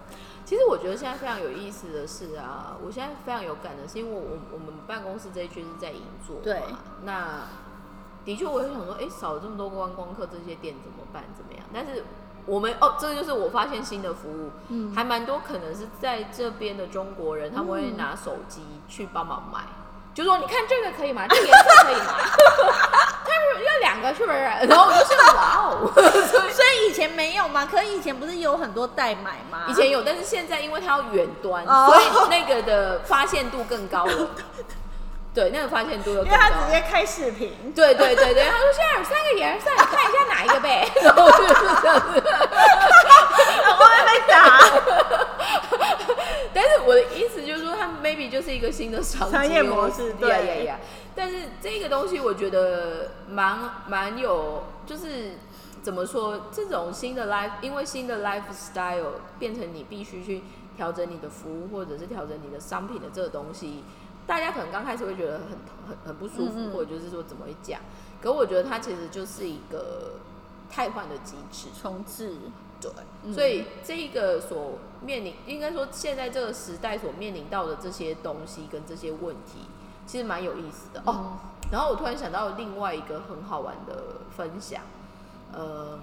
[0.46, 6.62] 其实我觉得现在非常有意思的是啊，我现在非常有感的是，因为我我们办公室这一区是在银座嘛，对
[7.04, 7.48] 那
[8.24, 11.24] 的确我会想说，哎、少了这么多观光客，这些店怎么办？
[11.36, 11.66] 怎么样？
[11.74, 12.04] 但是
[12.50, 19.60] 我们哦，这个就是我发现新的服务，嗯还蛮多可能是在这边的中国人，他们会拿手机去帮忙买，
[20.16, 21.28] 就说你看这个可以吗？
[21.30, 22.14] 这个颜色可以吗？
[23.30, 24.38] 他们要两个是不是？
[24.38, 25.92] 然后我就说哇哦，
[26.52, 29.66] 所以以前没有嘛，可以前不是有很多代买吗？
[29.68, 34.28] 以前有，但是现在因为它要远端，哦所以那个的发现度更高了。
[35.34, 36.72] 对，那个发现度又更高因为他直。
[36.72, 40.90] 接开视频，对对对对，他说现在有三个颜色，你看一下哪一个呗。
[41.04, 42.24] 然后就是这样子。
[43.68, 44.38] 我会被打。
[46.54, 50.80] 但是我的意思就是说，它 maybe 就是一个新的商机商业模式对呀呀呀！
[51.16, 55.38] 但是这个东西我觉得蛮蛮有，就是
[55.84, 60.42] 怎么说，这种新的 life，因为新的 lifestyle 变成你必须去
[60.76, 63.84] 调整你的服务，或者是调整你的商品的这个东西，
[64.30, 65.48] 大家可能刚开始会觉得很
[65.88, 67.82] 很很不舒服，或者就是说怎么会这样？
[68.22, 70.20] 可我觉得它其实就是一个
[70.70, 71.70] 汰换的机制。
[71.82, 72.36] 重置，
[72.80, 72.92] 对，
[73.24, 79.62] 嗯所以这一个所面临，应该说现在这个时代所面临到的这些东西跟这些问题，
[80.06, 81.16] 其实蛮有意思的、哦。
[81.18, 81.38] 嗯
[81.72, 84.82] 然后我突然想到另外一个很好玩的分享，
[85.54, 86.00] 呃，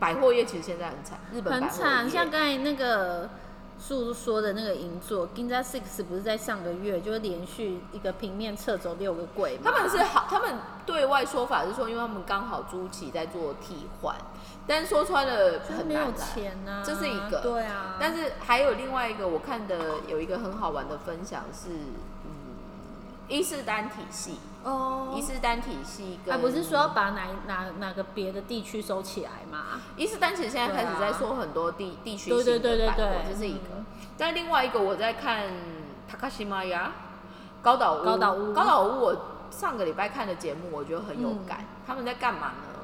[0.00, 2.10] 百货业其实现在很惨，日本百货很惨。
[2.10, 3.30] 像刚才那个
[3.78, 9.62] 树说的那个银座 Ginza Six 不是在上个月就是连续一个平面撤走六个柜吗？
[9.64, 14.16] 他们是好，他们对外说法是说，因为他们刚好租期在做替换，
[14.66, 17.96] 但是说穿了很难没有钱呐、这是一个对啊。
[18.00, 21.68] 但是还有另外一个我看的有一个很好玩的分享是，
[22.24, 22.30] 嗯，
[23.28, 29.80] 伊势丹体系，哦伊，势丹体系跟啊，不是说要把哪哪哪个别的地区收起来吗？
[29.96, 33.86] 伊势丹其实现在开始在说很多地地区对性的百货对对对对，这是一个嗯。
[34.16, 35.44] 但另外一个我在看
[36.08, 36.92] 塔卡西玛呀
[37.62, 39.16] 高岛屋，高岛屋高岛屋，我
[39.50, 41.64] 上个礼拜看的节目，我觉得很有嗯感。
[41.86, 42.78] 他们在干嘛呢？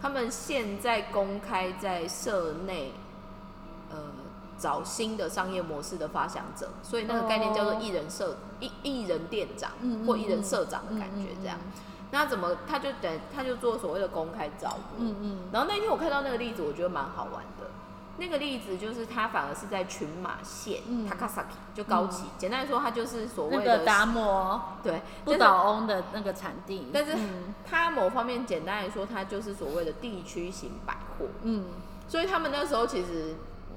[0.00, 3.03] 他们现在公开在社内，呃，
[4.58, 7.78] 找新的商业模式的发想者，所以那个概念叫做哦。
[7.80, 9.72] 艺人社艺艺人店长
[10.06, 11.58] 或艺人嗯社长的感觉这样。
[12.10, 15.38] 那怎么他就等他就做所谓的公开招募，嗯嗯。
[15.52, 17.70] 然后那天我看到那个例子，我觉得蛮好玩的。
[18.16, 21.10] 那个例子就是他反而是在群马县、嗯。
[21.10, 27.52] Takasaki 就高崎，简单来说，他就是所谓的那个达摩对不倒翁的那个产地，但是嗯。
[27.68, 31.26] 它某方面简单来说，他就是所谓的地区型百货。
[31.42, 31.64] 嗯。
[32.06, 33.34] 所以他们那时候其实，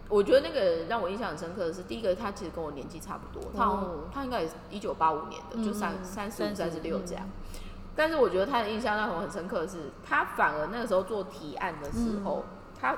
[0.10, 3.84] 我觉得那个让我印象很深刻的是，第一个他其实跟我年纪差不多，他
[4.14, 7.24] 他应该也是一九八五年的，就三嗯三十五、三十六这样。
[7.26, 7.60] 嗯。
[7.96, 12.46] 但是我觉得他的印象让我很深刻的是，他反而那个时候做提案的时候，
[12.80, 12.96] 他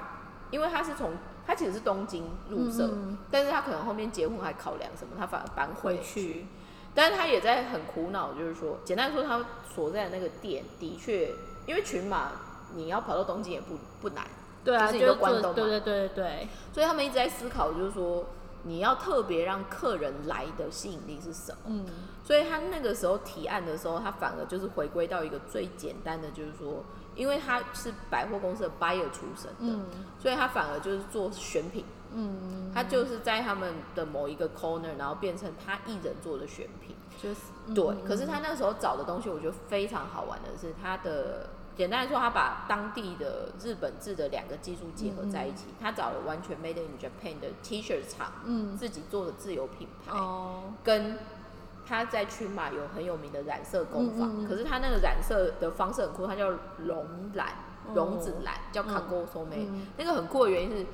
[0.52, 1.14] 因为他是从
[1.48, 2.92] 他其实是东京入社，
[3.32, 6.46] 但是他可能后面结婚还考量什么，他反而搬回回去，
[6.94, 11.34] 但是他也在很苦恼，就是说，简单说，他所在的那个店的确，
[11.66, 12.32] 因为群马
[12.76, 14.26] 你要跑到东京也不不难，
[14.64, 15.56] 对啊，就是一个关东嘛。
[15.56, 18.26] 对对对对对，所以他们一直在思考，就是说
[18.64, 21.58] 你要特别让客人来的吸引力是什么。
[21.68, 21.86] 嗯。
[22.24, 26.84] 所以他那个时候提案的时候，他反而就是回归到一个最简单的，就是说，
[27.16, 29.86] 因为他是百货公司的 buyer 出身的，嗯。
[30.20, 36.96] 所以他反而就是做选品，嗯，他就是在他们的某一个 corner，然后变成他一人做的选品。
[37.22, 37.40] 就是
[37.74, 38.06] 对，嗯。
[38.08, 51.18] 可是他那时候找的东西，我觉得非常好玩的是，他的简单来说，他把当地的日本制的两个技术结合在一起，他找了完全 made in Japan 的 T 恤厂，嗯自己做的自有品牌，哦跟
[51.88, 57.48] 他在群马有很有名的染色工坊，嗯嗯嗯可是他那个染色的方式很酷，它叫绒染，
[57.88, 60.86] 哦绒子染，叫嗯 Kango s o m e 嗯那个很酷的原因是。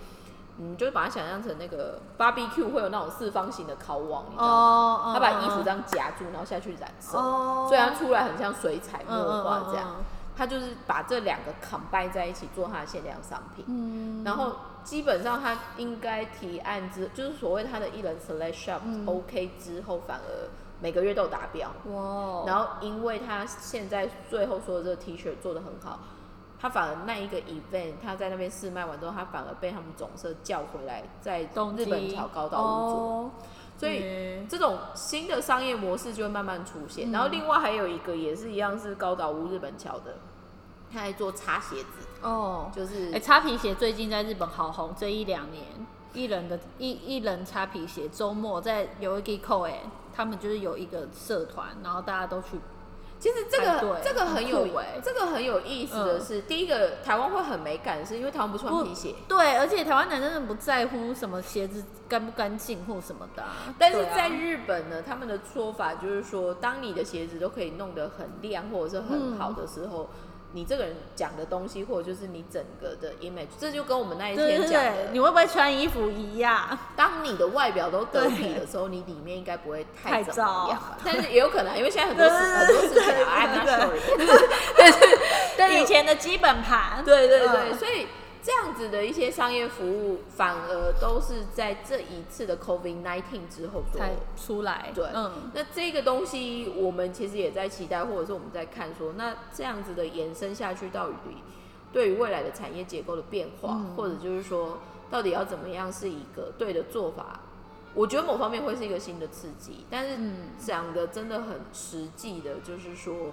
[0.58, 5.02] 你就把它想象成那个 barbecue 会有那种四方形的烤网，你知道吗？
[5.04, 9.98] 哦，他把衣服这样夹住，然后下去染色，哦，所以它出来很像水彩嗯墨画这样。
[10.00, 13.64] 嗯它就是把这两个 combine 在一起做他的限量商品。
[13.68, 20.30] 嗯，然后基本上他应该提案之，就是所谓他的艺人 select shop、嗯、OK 之后，反而
[20.82, 21.72] 每个月都有达标。
[21.86, 26.00] 哇，然后因为他现在最后说的这个 T 恤做的很好，
[26.60, 31.48] 他反而那一个 event 他在那边试卖完之后，他反而被他们总社叫回来，在日
[31.86, 33.32] 本京桥高岛屋做。
[33.76, 37.10] 哦，所以嗯这种新的商业模式就会慢慢出现。
[37.10, 37.12] 嗯。
[37.12, 40.16] 然后另外还有一个也是一样是高岛屋日本桥的，
[40.92, 45.64] 他还做擦鞋子，哦，就是哎、擦皮鞋最近在日本好红，这一两年，
[46.14, 49.82] 一人的一一人擦皮鞋，周末在有一个扣哎，
[50.14, 52.58] 他们就是有一个社团，然后大家都去，
[53.26, 54.68] 其实这个这个很有
[55.04, 56.22] 这个很有意思的嗯。
[56.24, 59.16] 是，第一个台湾会很美感，是因为台湾不穿皮鞋。
[59.28, 70.08] 对，而且台湾男生真的不在乎什么鞋子干不干净或什么的啊、但是在日本呢，他们的说法就是说，当你的鞋子都可以弄得很亮或者是很好的时候，
[70.56, 76.78] 你这个人讲的东西，或者就是你整个的 image，这就跟我们那一对对天讲的，，你会不会穿衣服一样？
[76.96, 80.98] 当你的外表都得体的时候，你里面应该不会太太怎么样糟吧？
[81.04, 84.48] 但是也有可能，因为现在很多事很多事情对啊，I'm not 对 sure。
[84.78, 85.20] 但是
[85.58, 88.08] 但是以前的基本盘，对对对，嗯所以
[88.46, 94.00] 这样子的一些商业服务，反而都是在这一次的 COVID nineteen 之后做。
[94.00, 101.16] 才出来，对，嗯，那这个东西我们其实也在期待，或者是我们在看说，那这样子的延伸下去，到底
[101.92, 103.96] 对于未来的产业结构的变化，嗯。
[103.96, 104.78] 或者就是说，
[105.10, 107.40] 到底要怎么样是一个对的做法？
[107.96, 110.50] 我觉得某方面会是一个新的刺激，但是嗯。
[110.60, 113.32] 讲的真的很实际的，就是说，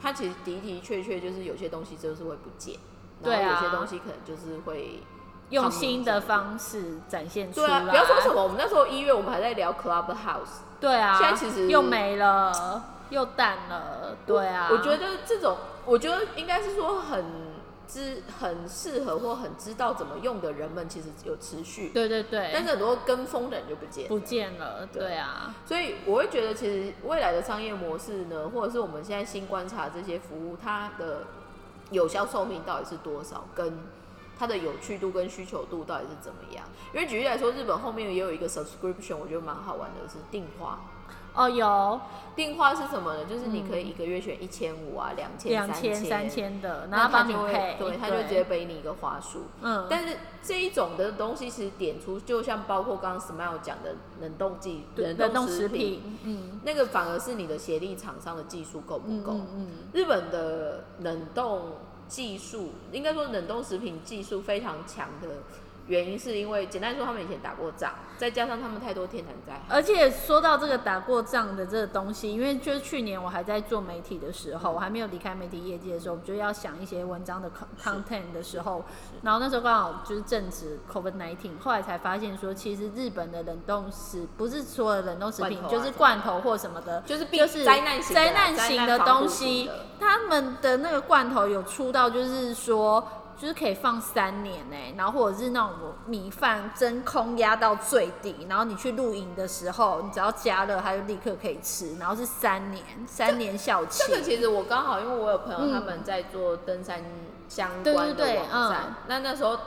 [0.00, 2.76] 它其实的的确确就是有些东西就是会不见，
[3.22, 5.02] 然后有些东西可能就是会
[5.50, 7.66] 用新的方式展现出来。
[7.66, 14.16] 对啊，不要说什么，我们那时候一月我们还在聊 Clubhouse，对啊，现在其实又没了，又淡了。
[14.26, 17.24] 对啊，我，我觉得这种，我觉得应该是说很
[17.88, 24.08] 知、很适合或很知道怎么用的人们，其实有持续，对对对，但是很多跟风的人就不见了。
[24.08, 24.86] 不见了。
[24.92, 31.22] 对对啊，所以我会觉得，其实未来的商业模式呢，或者是我们现在新观察这些服务，它的
[31.90, 33.72] 有效寿命到底是多少，跟
[34.38, 36.64] 它的有趣度跟需求度到底是怎么样？
[36.94, 40.78] 因为举例来说，日本后面也有一个 subscription，我觉得蛮好玩的，是定花。
[41.34, 42.00] 哦，有
[42.34, 43.24] 订花是什么呢？
[43.24, 49.44] 就是你可以一个月选一千五啊、两千、两千、三千的，然后帮你就会配，对，他就直接背你一个花束。
[49.60, 59.32] 嗯，但是这一种的东西其实点出，就像包括刚刚 Smile 讲的冷冻剂、冷冻食食品，嗯，那个反而是你的协力厂商的技术够不够？
[59.54, 61.72] 嗯，日本的冷冻
[62.08, 65.28] 技术，应该说冷冻食品技术非常强的
[65.86, 69.60] 原因，是因为简单说，他们以前打过仗，再加上他们太多天然灾害。
[69.68, 78.84] 而且说到这个打过仗的这个东西，因为就是去年我还在做媒体的时候，我还没有离开媒体业界的时候，我就要想一些文章的 con- content 的时候，
[79.22, 93.04] 然后那时候刚好就是正值 COVID 1 9后来才发现说，其实日本的冷冻食不是所有的冷冻食品，啊就是罐头或什么的，就是必就是灾难型灾难型的东西，他们的那个罐头有出到就是说。
[93.40, 104.04] 就是可以放三年呢、然后或者是那种米饭真空压到最底，然后你去露营的时候，你只要加热，它就立刻可以吃，然后是三年，三年效期。
[104.06, 107.02] 这个其实我刚好，因为我有朋友嗯他们在做登山
[107.48, 109.58] 相关的对对网站，嗯那那时候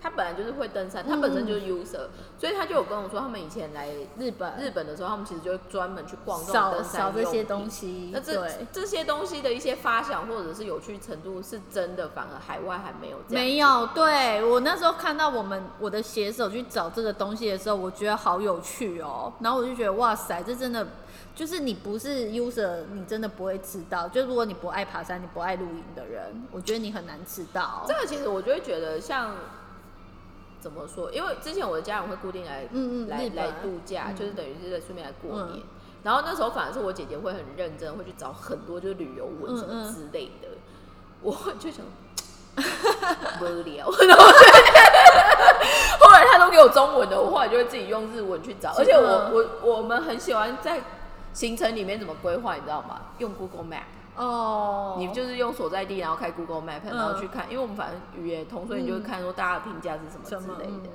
[0.00, 2.08] 他本来就是会登山，他本身就是 user，、
[2.38, 8.48] 所以他就有跟我说，他们以前来日本日本的时候，他们其实就会专门去逛这种登山少这些东西，那这。
[8.72, 13.44] 这些东西的一些发想或者是有趣程度，是真的，反而海外还没有这样。
[13.44, 19.32] 没有，对我那时候看到我们我的写手去找这个东西的时候，我觉得好有趣哦。
[19.40, 20.86] 然后我就觉得哇塞，这真的
[21.34, 24.08] 就是你不是 user，你真的不会知道。
[24.08, 27.94] 就如果你不爱爬山，你不爱露营的人，我觉得你很难知道这。
[27.94, 29.34] 个其实我就会觉得像。
[30.60, 31.10] 怎么说？
[31.12, 35.58] 因为之前我的家人会固定来，来嗯嗯来来度假，嗯就是等于是在顺便来过年。
[35.58, 35.62] 嗯
[36.04, 40.48] 然后那时候反而是我姐姐会很认真，会去找很多就是旅游文什么之类的。
[41.20, 41.84] 我就想
[43.42, 44.38] 无聊，然后就
[45.98, 48.72] 后来他都给我中文的，我后来就会自己用日文去找。
[48.78, 50.80] 而且我嗯我我们很喜欢在
[51.34, 53.00] 行程里面怎么规划，你知道吗？
[53.18, 53.82] 用 Google Map。
[54.18, 56.96] 哦，你就是用所在地，然后开 Google Map，、嗯。
[56.96, 60.90] 然后去看，因为我们反正语言通，所以你就会看说大家的评价是什么之类的，嗯。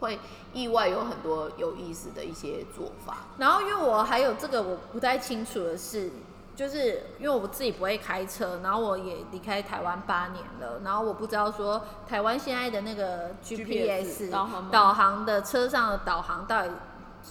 [0.00, 0.18] 会
[0.52, 3.16] 意外有很多有意思的一些做法。
[3.36, 6.10] 然后因为我还有这个我不太清楚的是，
[6.54, 16.70] 就是因为我自己不会开车，然后我也离开台湾八年了，然后我不知道说台湾现在的那个 GPS 导航导航的车上的导航到底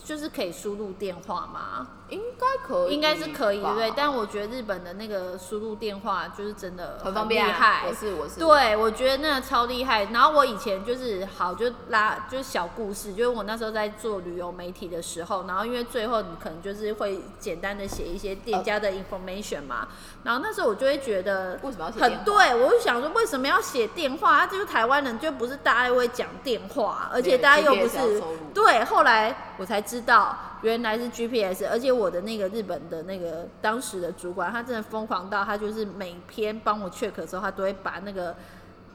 [0.03, 1.87] 就是可以输入电话吗？
[2.09, 3.91] 应该可以，应该是可以，对不对？
[3.95, 10.05] 但我觉得日本的那个输入电话就是真的很方便啊厉害，我是我是，对，我觉得那个超厉害。
[10.05, 19.87] 然后我以前就是好就拉就是小故事，就是我那时候在做旅游媒体的时候，然后因为最后你可能就是会简单的写一些店家的 information 嘛，
[20.23, 24.37] 然后那时候我就会觉得为什么要写很对，我就想说为什么要写电话？
[24.37, 28.21] 啊就是台湾人，就不是大家会讲电话，而且大家又不是
[28.53, 28.83] 对。
[28.85, 38.35] 后来我才知道原来是 GPS，而且我的那个日本的那个当时的主管，他真的疯狂到他就是每篇帮我 check 的时候，他都会把那个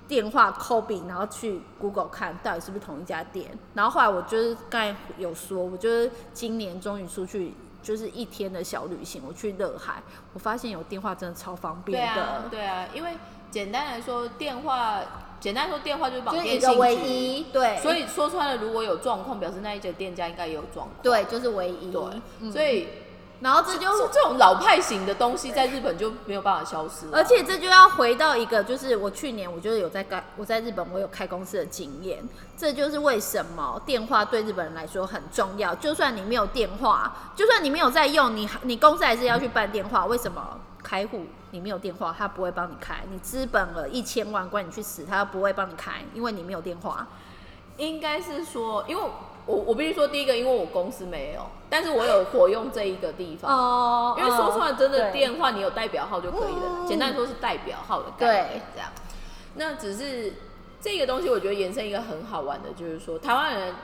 [0.07, 3.51] 电话 copy，然后去 Google 看到底是不是同一家店。
[3.75, 7.55] 然后后来我就是刚才有说，我就是今年终于出去。
[7.83, 10.01] 就是一天的小旅行，我去乐海，
[10.35, 13.17] 我发现有电话真的超方便的，对啊，因为
[13.53, 14.99] 简单来说，电话
[15.39, 20.91] 简单说电话就是绑就是电信局一个唯一，对，所以说穿了，如果有状况，表示那一家店家应该也有状况。
[21.03, 22.03] 对，就是唯一，对，
[22.41, 22.89] 嗯所以
[23.41, 27.07] 然后这就是这种老派型的东西，在日本就没有办法消失。
[27.13, 32.23] 而且这就要回到一个，就是我去年我就是有在干我在日本我有开公司的经验，
[32.57, 35.75] 这就是为什么电话对日本人来说很重要。
[35.75, 40.07] 就算你没有电话，就算你没有在用，你你公司还是要去办电话。
[40.07, 40.61] 为什么
[40.93, 41.23] 开户
[41.53, 42.97] 你没有电话，他不会帮你开？
[43.11, 47.07] 你资本了一千万，关你去死，他不会帮你开，因为你没有电话。
[47.79, 49.03] 应该是说，因为
[49.47, 53.51] 我我必须说，第一个，因为我公司没有，但是我有活用这一个地方。
[53.51, 56.81] 哦因为说实话，真的电话你有代表号就可以了。
[56.81, 58.91] 嗯简单说是代表号的概念，这样。
[59.55, 60.35] 那只是
[60.79, 63.75] 这个东西，我觉得延伸一个很好玩的，就是说台湾人，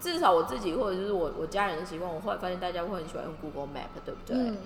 [0.00, 4.34] 至少我自己或者就是我我家人的习惯，我后来发现大家会很喜欢用 Google Map，对不对？
[4.34, 4.56] 嗯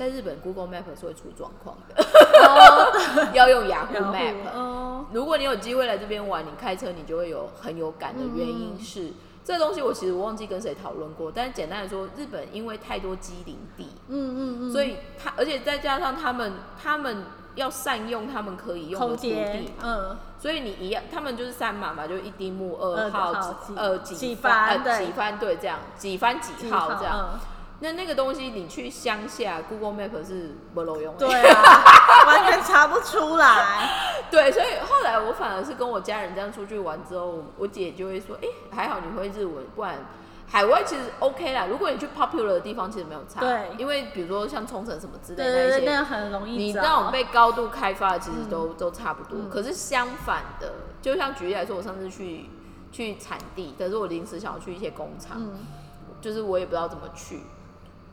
[0.00, 3.28] 在日本 Google Map 是会出状况的，哦。
[3.36, 4.34] 要用 Yahoo Map。
[4.54, 9.12] 哦，如果你有机会来这边玩，你开车你就会有很有感的原因是，
[9.44, 17.24] 这个东西我其实我忘记跟谁讨论过，但是简单来说，日本因为太多机灵地，嗯嗯嗯，所以他而且再加上他们他们
[17.56, 20.16] 要善用他们可以用的土地，，嗯。
[20.38, 27.40] 所以你一样，他们就是三码嘛，就一丁目二二号号几几呃几几番几番对这样几番几几号这样，嗯
[27.82, 31.82] 那那个东西你去乡下 Google Map 是不漏用的，对啊，
[32.26, 33.90] 完全查不出来。
[34.30, 39.96] 对，所以后来我反而是跟我家人这样出去玩之后，我姐就会说，哎、还好你会日文，不然
[40.46, 41.66] 海外其实 OK 啦。
[41.70, 49.38] 如果你去 popular 的地方，其实没有差，对因为比如说像冲绳什么之类那一些，那个很容易你那种被高度开发的，其实都、嗯都差不多。
[49.40, 52.50] 嗯可是相反的，就像举例来说，我上次去
[52.92, 55.54] 去产地，可是我临时想要去一些工厂，嗯，
[56.20, 57.40] 就是我也不知道怎么去。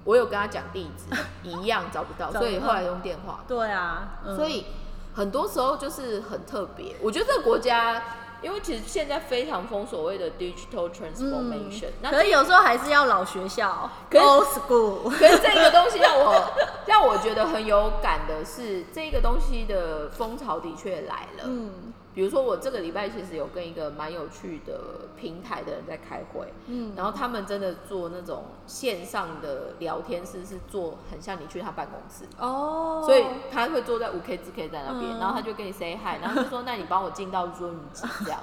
[0.08, 3.43] 我有跟他讲地址，一样找不到， 所以后来用电话。
[3.45, 4.66] 对啊，嗯所以
[5.14, 6.95] 很多时候就是很特别。
[7.01, 8.01] 我觉得这个国家，
[8.41, 15.10] 因为其实现在非常风所谓的 digital transformation，、那嗯可是有时候还是要老学校，old school。
[15.10, 16.53] 可是这个东西让我
[16.88, 21.43] 让我觉得很有感的是，这个东西的风潮的确来了。
[21.45, 24.80] 嗯比如说我这个礼拜其实有跟一个蛮有趣的
[25.15, 32.26] 平台的人在开会，嗯，然后他们真的做那种线上的聊天室，是做很像你去他办公室。
[32.39, 38.39] 哦，所以他会坐在五 K 之 K 在那边，嗯然后他就跟你 say hi，然后就说那你帮我进到 Zoom 几这样。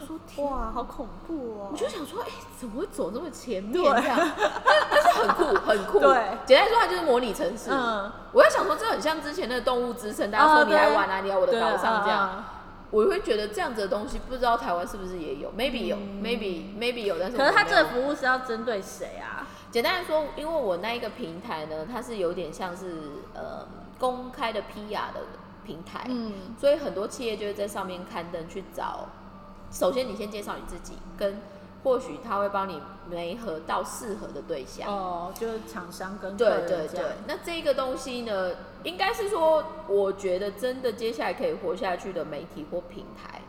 [0.00, 1.68] 我 说，哇，好恐怖哦！
[1.70, 4.18] 我就想说，哎、怎么会走这么前面对这样？
[4.64, 5.98] 但但是很酷， 很酷。
[5.98, 7.68] 对简单说，它就是模拟城市。
[7.70, 12.30] 嗯，我在想说，这很像之前那个动物之城，大家哦说你来玩啊，你来我的对岛上这样。
[12.38, 12.44] 嗯
[12.90, 19.46] 我会觉得这样子的东西，不知道台湾是不是也有？maybe 有、嗯 m a y b e maybe 有，但是可是他这个服务是要针对谁啊？
[19.70, 22.94] 简单来说，因为我那一个平台呢，它是有点像是
[23.34, 23.66] 呃
[23.98, 25.20] 公开的 PR 的
[25.66, 29.08] 平台，嗯所以很多企业就会在上面刊登去找。
[29.70, 31.38] 首先，你先介绍你自己，跟
[31.88, 32.78] 或许他会帮你
[33.08, 34.86] 媒合到适合的对象。
[34.86, 38.50] 哦，就是厂商跟客对对对那这个东西呢，
[38.82, 43.40] 应该是说，我觉得真的接下来可以活下去的媒体或平台，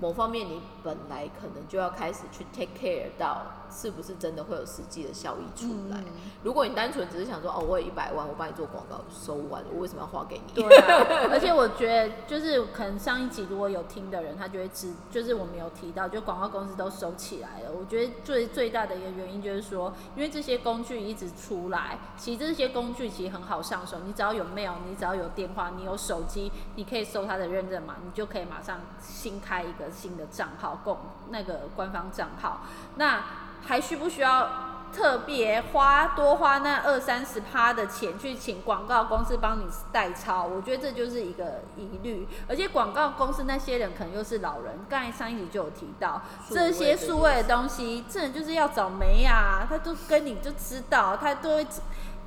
[0.00, 5.98] 某方面你本来可能就要开始去 take care 到是不是真的会有实际的效益出来。
[5.98, 6.04] 嗯
[6.42, 10.62] 如果你单纯只是想说，哦，我有一百万，我帮你做广告收完，我为什么要花给你？
[10.62, 17.72] 对啊， 而且我觉得就是可能上一集如果有听的人，他就会知，就是我们有提到，就广告公司都收起来了。
[17.72, 30.98] 我觉得最最大的一个原因就是说，因为这些工具一直出来，其实这些工具其实很好上手，你只要有 mail，你只要有电话，你有手机，你可以搜他的认证码，你就可以马上新开一个新的账号，供
[31.30, 32.62] 那个官方账号。
[32.96, 33.22] 那
[33.66, 34.48] 还需不需要
[34.92, 40.44] 特别花多花那二三十趴的钱去请广告公司帮你代抄？
[40.44, 42.28] 我觉得这就是一个疑虑。
[42.48, 51.66] 而且广告公司那些人可能又是老人，刚才上一集就有提到，这些数位的东西，这人就是要找媒啊，他都跟你就知道，他都会。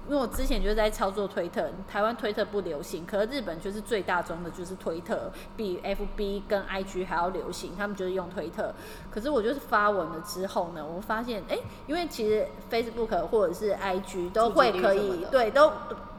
[0.10, 8.74] 因为我之前就是在操作推特，台湾推特不流行，可是日本就是最大宗的就是推特，比 FB 跟 IG 还要流行，他们就是用推特。
[9.12, 15.72] 可是我就是发文了之后呢，我发现，哎、因为其实 Facebook 或者是 IG 都会可以，对，都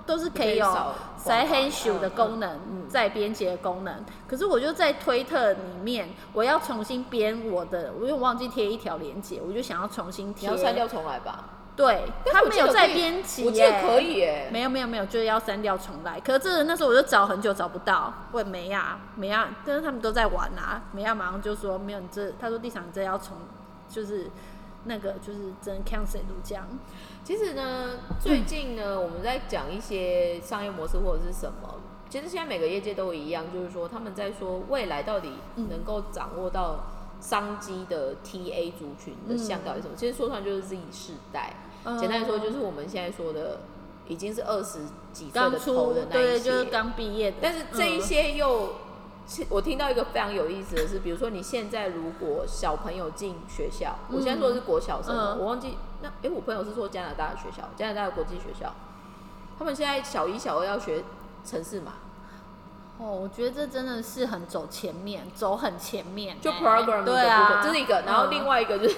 [0.07, 4.05] 都是可以有塞黑咻的嗯功能，嗯再编辑的功能。
[4.29, 10.49] 可是我就在推特里面，我要重新编我的，我又忘记贴一条链接，我就想要重新你贴。
[10.49, 11.45] 要删掉重来吧。
[11.81, 14.49] 对，他没有在编辑我记得耶可以耶。
[14.53, 16.21] 没有没有没有，就是要删掉重来。
[16.21, 20.83] 可是这那时候我就找很久找不到，问梅亚，梅亚，但是他们都在玩啊。
[20.93, 23.39] 梅亚马上就说没有，你这他说地产你这要重，
[23.89, 24.31] 就是
[24.85, 26.67] 那个就是真 cancel 这样。
[27.25, 31.81] 其实呢，最近呢，我们在讲一些商业模式或者是什么。
[32.11, 36.81] 其实现在每个业界都一样，就是说他们在说未来到底能够掌握到
[37.21, 39.95] 商机的 TA 族群的向到底是什么。
[39.97, 41.55] 其实说穿就是 Z 世代，
[41.85, 41.99] 嗯。
[41.99, 43.61] 简单来说就是我们现在说的
[44.09, 44.81] 已经是二十
[45.13, 46.51] 几岁的头的那一对，些。
[46.51, 48.01] 就是刚毕业的，但是这一嗯。
[48.03, 48.75] 些又，
[49.29, 58.73] 是我听到一个非常有意思的是，比如说你现在如果小朋友进学校，我现在说的是国小生我忘记那诶，我朋友是说加拿大的学校，加拿大的国际学校，
[59.59, 61.05] 他们现在小一、小二要学
[61.45, 61.93] 城市嘛，
[62.99, 68.97] 哦，我觉得这真的是很走前面，走很前面欸，就 program 的部分，对啊，这是一个，然后另外外一个就是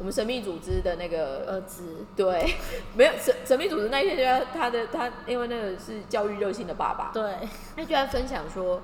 [0.00, 1.44] 我们神秘组织的那个。
[1.50, 2.54] 儿子，对，
[2.94, 7.34] 没有神神秘组织那一天就在他的他，因为那个是教育热心的爸爸，对，
[7.76, 8.80] 他就在分享说，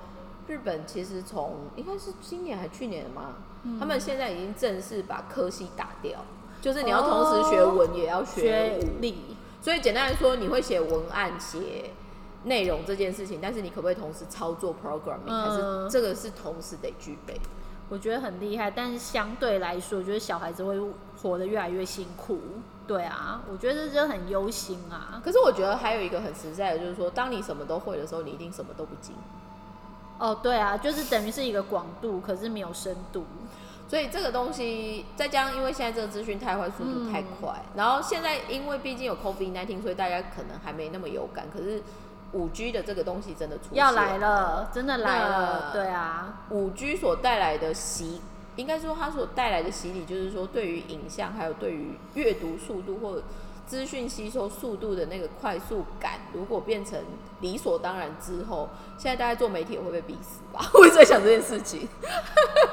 [0.46, 3.78] 日本其实从应该是今年还去年的嘛，嗯。
[3.78, 6.24] 他们现在已经正式把科系打掉，
[6.60, 11.90] 就是你要同时学文也要学学武，力，所以简单来说，你会写文案、写
[12.44, 17.40] 内容这件事情，但是你可不可以同时操作 programming，、还是嗯这个是同时得具备？
[17.88, 20.76] 我觉得很厉害，但是相对来说，我觉得小孩子会
[21.22, 22.40] 活得越来越辛苦。
[22.86, 25.20] 对啊，我觉得这就很忧心啊。
[25.24, 29.14] 可是我觉得还有一个很实在的，就是说，当你什么都会的时候，你一定什么都不精。
[30.18, 33.24] 哦，对啊，就是等于是一个广度，可是没有深度。
[33.88, 41.46] 所以这个东西，再加上因为现在这个资讯太快，速度太快，然后现在因为毕竟有 COVID 1 9所以大家可能还没那么有感。
[41.52, 41.80] 可是
[42.32, 45.70] 五 G 的这个东西真的出现要来了，真的来了。
[45.72, 48.20] 对啊，五 G 所带来的洗，
[48.56, 53.22] 应该说它所带来的洗礼，就是说对于影像还有对于阅读速度或
[53.66, 56.98] 资讯吸收速度的那个快速感，如果变成
[57.40, 60.68] 理所当然之后，现在大家做媒体会被逼死吧？
[60.74, 61.88] 我一直在想这件事情。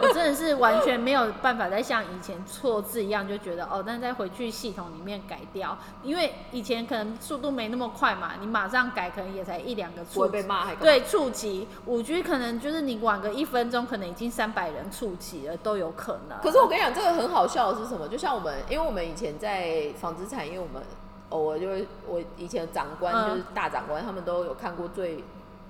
[0.01, 10.41] 我真的是完全没有办法再像以前错字一样，就觉得哦，但再回去系统里面改掉，因为以前可能速度没那么快嘛，你马上改可能也才一两个不会触及。
[10.41, 10.47] 被
[10.79, 16.37] 对，触及五 G 可能就是你晚个一分钟，可能已经三百人触及了，都有可能。
[16.41, 18.07] 可是我跟你讲，这个很好笑的是什么？
[18.07, 20.81] 就像我们，因为我们以前在纺织产业，我们
[21.33, 25.23] 偶尔就会，我以前长官、嗯就是大长官，他们都有看过最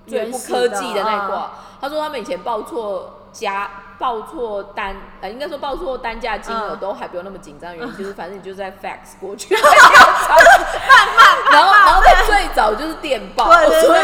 [0.06, 1.52] 最不科技的那一挂。
[1.80, 9.62] 他说他们以前报错加、报错单，呃，应该说报错单价金额嗯都还不用那么紧张，原因 就是反正你就在 fax 过去， 慢
[11.16, 14.00] 慢，然后然后他最早就是电报，所以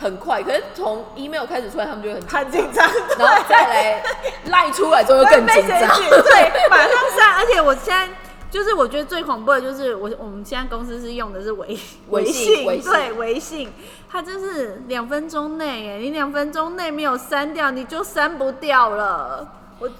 [0.00, 0.42] 很快。
[0.42, 4.02] 可是从 email 开始出来，他们就很紧很紧张，然后再来
[4.46, 5.78] 赖出来之后又更紧张。
[5.78, 8.08] 对，马上上，而且我现在
[8.54, 11.76] 就是我觉得最恐怖的就是我我们现在公司是用的是微
[12.10, 13.72] 微信信，微信 对微信，
[14.08, 19.52] 它就是两分钟内，哎，你两分钟内没有删掉，你就删不掉了。
[19.80, 19.90] 我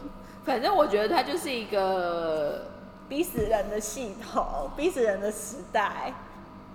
[0.45, 2.67] 反正我觉得它就是一个，
[3.09, 6.15] 逼死人的系统，逼死人的时代。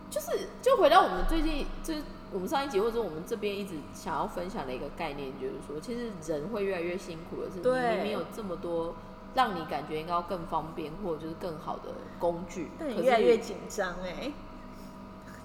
[0.09, 2.01] 就是就回到我们最近，就是
[2.33, 8.95] 我们上一集或者我们这边一直想要分享的一个概念，就是说，其实人会越来越辛苦的是，对你明明有这么多
[9.33, 14.31] 让你感觉应该要更方便或者就是更好的工具，但你越来越紧张哎，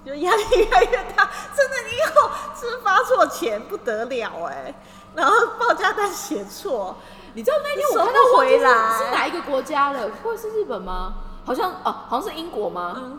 [0.05, 1.31] 就压力越来越大。
[1.55, 4.75] 真的，你以后是发错钱不得了哎，
[5.15, 6.97] 然后报价单写错，
[7.35, 11.15] 你知道那天我收看到不回来是哪一个国家的，会是日本吗？
[11.45, 12.95] 好像哦，好像是英国吗？
[12.97, 13.19] 嗯，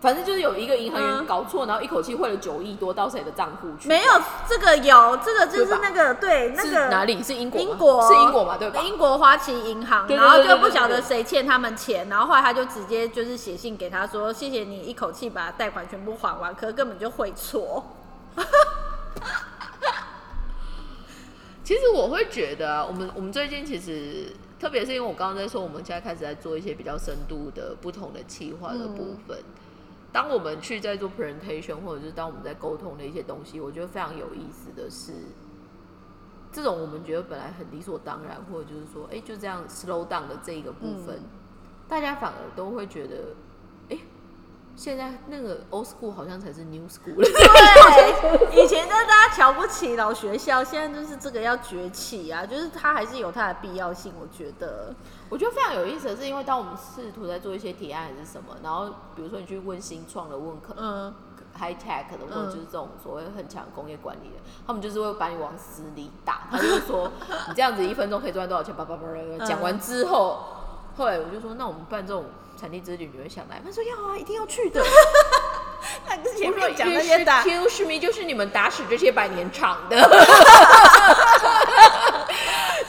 [0.00, 3.86] 反正就是有一个银行员嗯搞错，然后一口气汇了九亿多到谁的账户去？
[3.86, 4.12] 没有
[4.48, 7.22] 这个有，这个就是那个对那个是哪里？
[7.22, 7.68] 是英国吗？
[7.68, 8.56] 英国是英国嘛？
[8.56, 8.80] 对吧？
[8.80, 17.84] 英国花旗银行，然后就不晓得对谁欠他们钱，然后后来他就直接就是写信给他说，谢谢你一口气把贷款全部还完，可是根本就汇错。
[21.62, 29.36] 其实我会觉得啊，我们我们最近其实，特别是因为我刚刚在说，我们现在开始在做一些比较深度的不同的企划的部分。
[30.12, 35.12] 当我们去在做 presentation，或者是当我们在沟通的一些东西，我觉得非常有意思的是，
[36.50, 41.20] 这种我们觉得本来很理所当然，或者就是说，哎、就这样 slow down 的这一个部分，
[41.88, 43.49] 大家反而都会觉得，哎、
[44.80, 47.22] 现在那个 old school 好像才是 new school 了。
[47.22, 54.94] 对，以前是大家瞧不起老学校，现在就是这个要崛起啊，就是它还是有它的必要性，我觉得。
[55.28, 61.14] 我觉得非常有意思的是，因为当我们试图在做一些提案还是什么，然后比如说你去问新创的，问可嗯
[61.58, 66.48] ，high tech 的，或者嗯就是这种所谓很强的工业管理的，他们就是会把你往死里打。
[66.50, 67.12] 他就会说
[67.48, 69.44] 你这样子一分钟可以赚多少钱，叭叭叭叭。
[69.44, 70.38] 讲完之后，
[70.96, 72.24] 后来我就说，那我们办这种
[72.60, 73.60] 产地之旅，你会想来？
[73.64, 74.84] 他说要啊，一定要去的。
[76.06, 79.96] 那之前我说面讲那些打，Excuse me，就是你们打死这些百年厂的。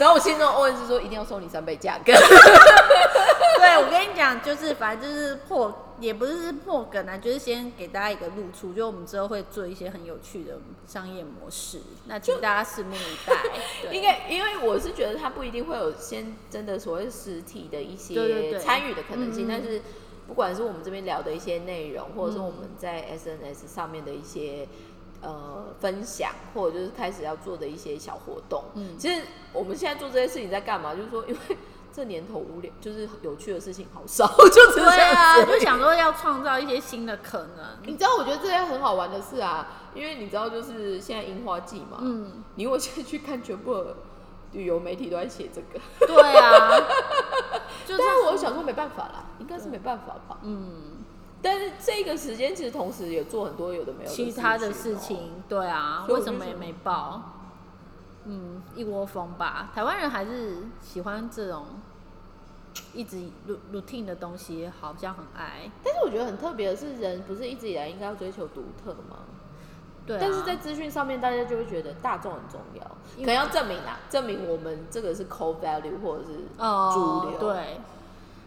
[0.01, 2.11] 然后我心中 OS 是说，一定要收你三倍价格。
[3.61, 13.35] 对我跟你讲，就是反正就是破，也不是破梗啊，就是先给大家一个露出，就我们之后会做一些很有趣的商业模式，那请大家拭目以待。
[13.91, 19.83] 对应该，因为我是觉得它不一定会有先真的所谓实体的一些参与的可能性，嗯但是
[20.27, 24.67] 不管是我们这边聊的一些内容，或者是我们在 SNS 上面的一些
[25.21, 30.93] 呃分享，或者就是开始要做的一些小活动，嗯其实我们现在做这些事情在干嘛？
[30.95, 31.57] 就是说，因为
[31.93, 34.25] 这年头无聊，就是有趣的事情好少，
[34.73, 35.43] 对啊。
[35.43, 37.65] 就想说要创造一些新的可能。
[37.85, 43.97] 你知道，我觉得这些很好玩的事啊，因为你知道，就是现在樱花季嘛，嗯，你我现在去看全部的
[44.53, 45.79] 旅游媒体都在写这个。
[46.07, 46.79] 对啊，
[47.85, 50.37] 就是我想说没办法啦，应该是没办法吧。
[50.43, 50.90] 嗯，
[51.41, 54.97] 但是这个时间其实同时也做很多有的没有的其他的事哦。
[54.99, 57.21] 情，对啊，为什么也没报？
[58.25, 59.71] 嗯，一窝蜂吧。
[59.73, 61.65] 台湾人还是喜欢这种
[62.93, 63.17] 一直
[63.73, 65.69] routine 的东西，好像很爱。
[65.83, 69.17] 但是我觉得很特别的是，人不是一直以来应该要追求独特吗？
[70.05, 72.83] 对、啊，但是在资讯上面，大家就会觉得大众很重要，
[73.17, 77.79] 可能要证明啊，证明我们这个是 core value 或者是哦主流。，对，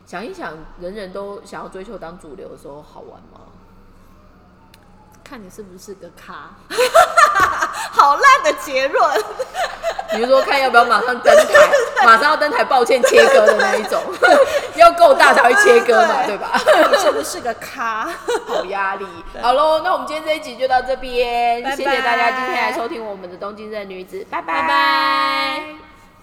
[0.06, 3.40] 想一想，人人都想要追求当主流的时候，好玩吗？
[5.24, 6.50] 看你是不是个咖。
[7.90, 9.22] 好烂的结论。
[10.14, 11.70] 比如说看要不要马上登台，
[12.04, 14.00] 马上要登台，抱歉切割的那一种，
[14.76, 16.52] 要够大才会切割嘛，对吧？
[16.92, 18.08] 你是不是个咖？
[18.46, 19.06] 好压力。
[19.42, 25.93] 好喽，那我们今天这一集就到这边，拜拜谢谢大家今天来收听我们的东京热女子，拜拜拜拜。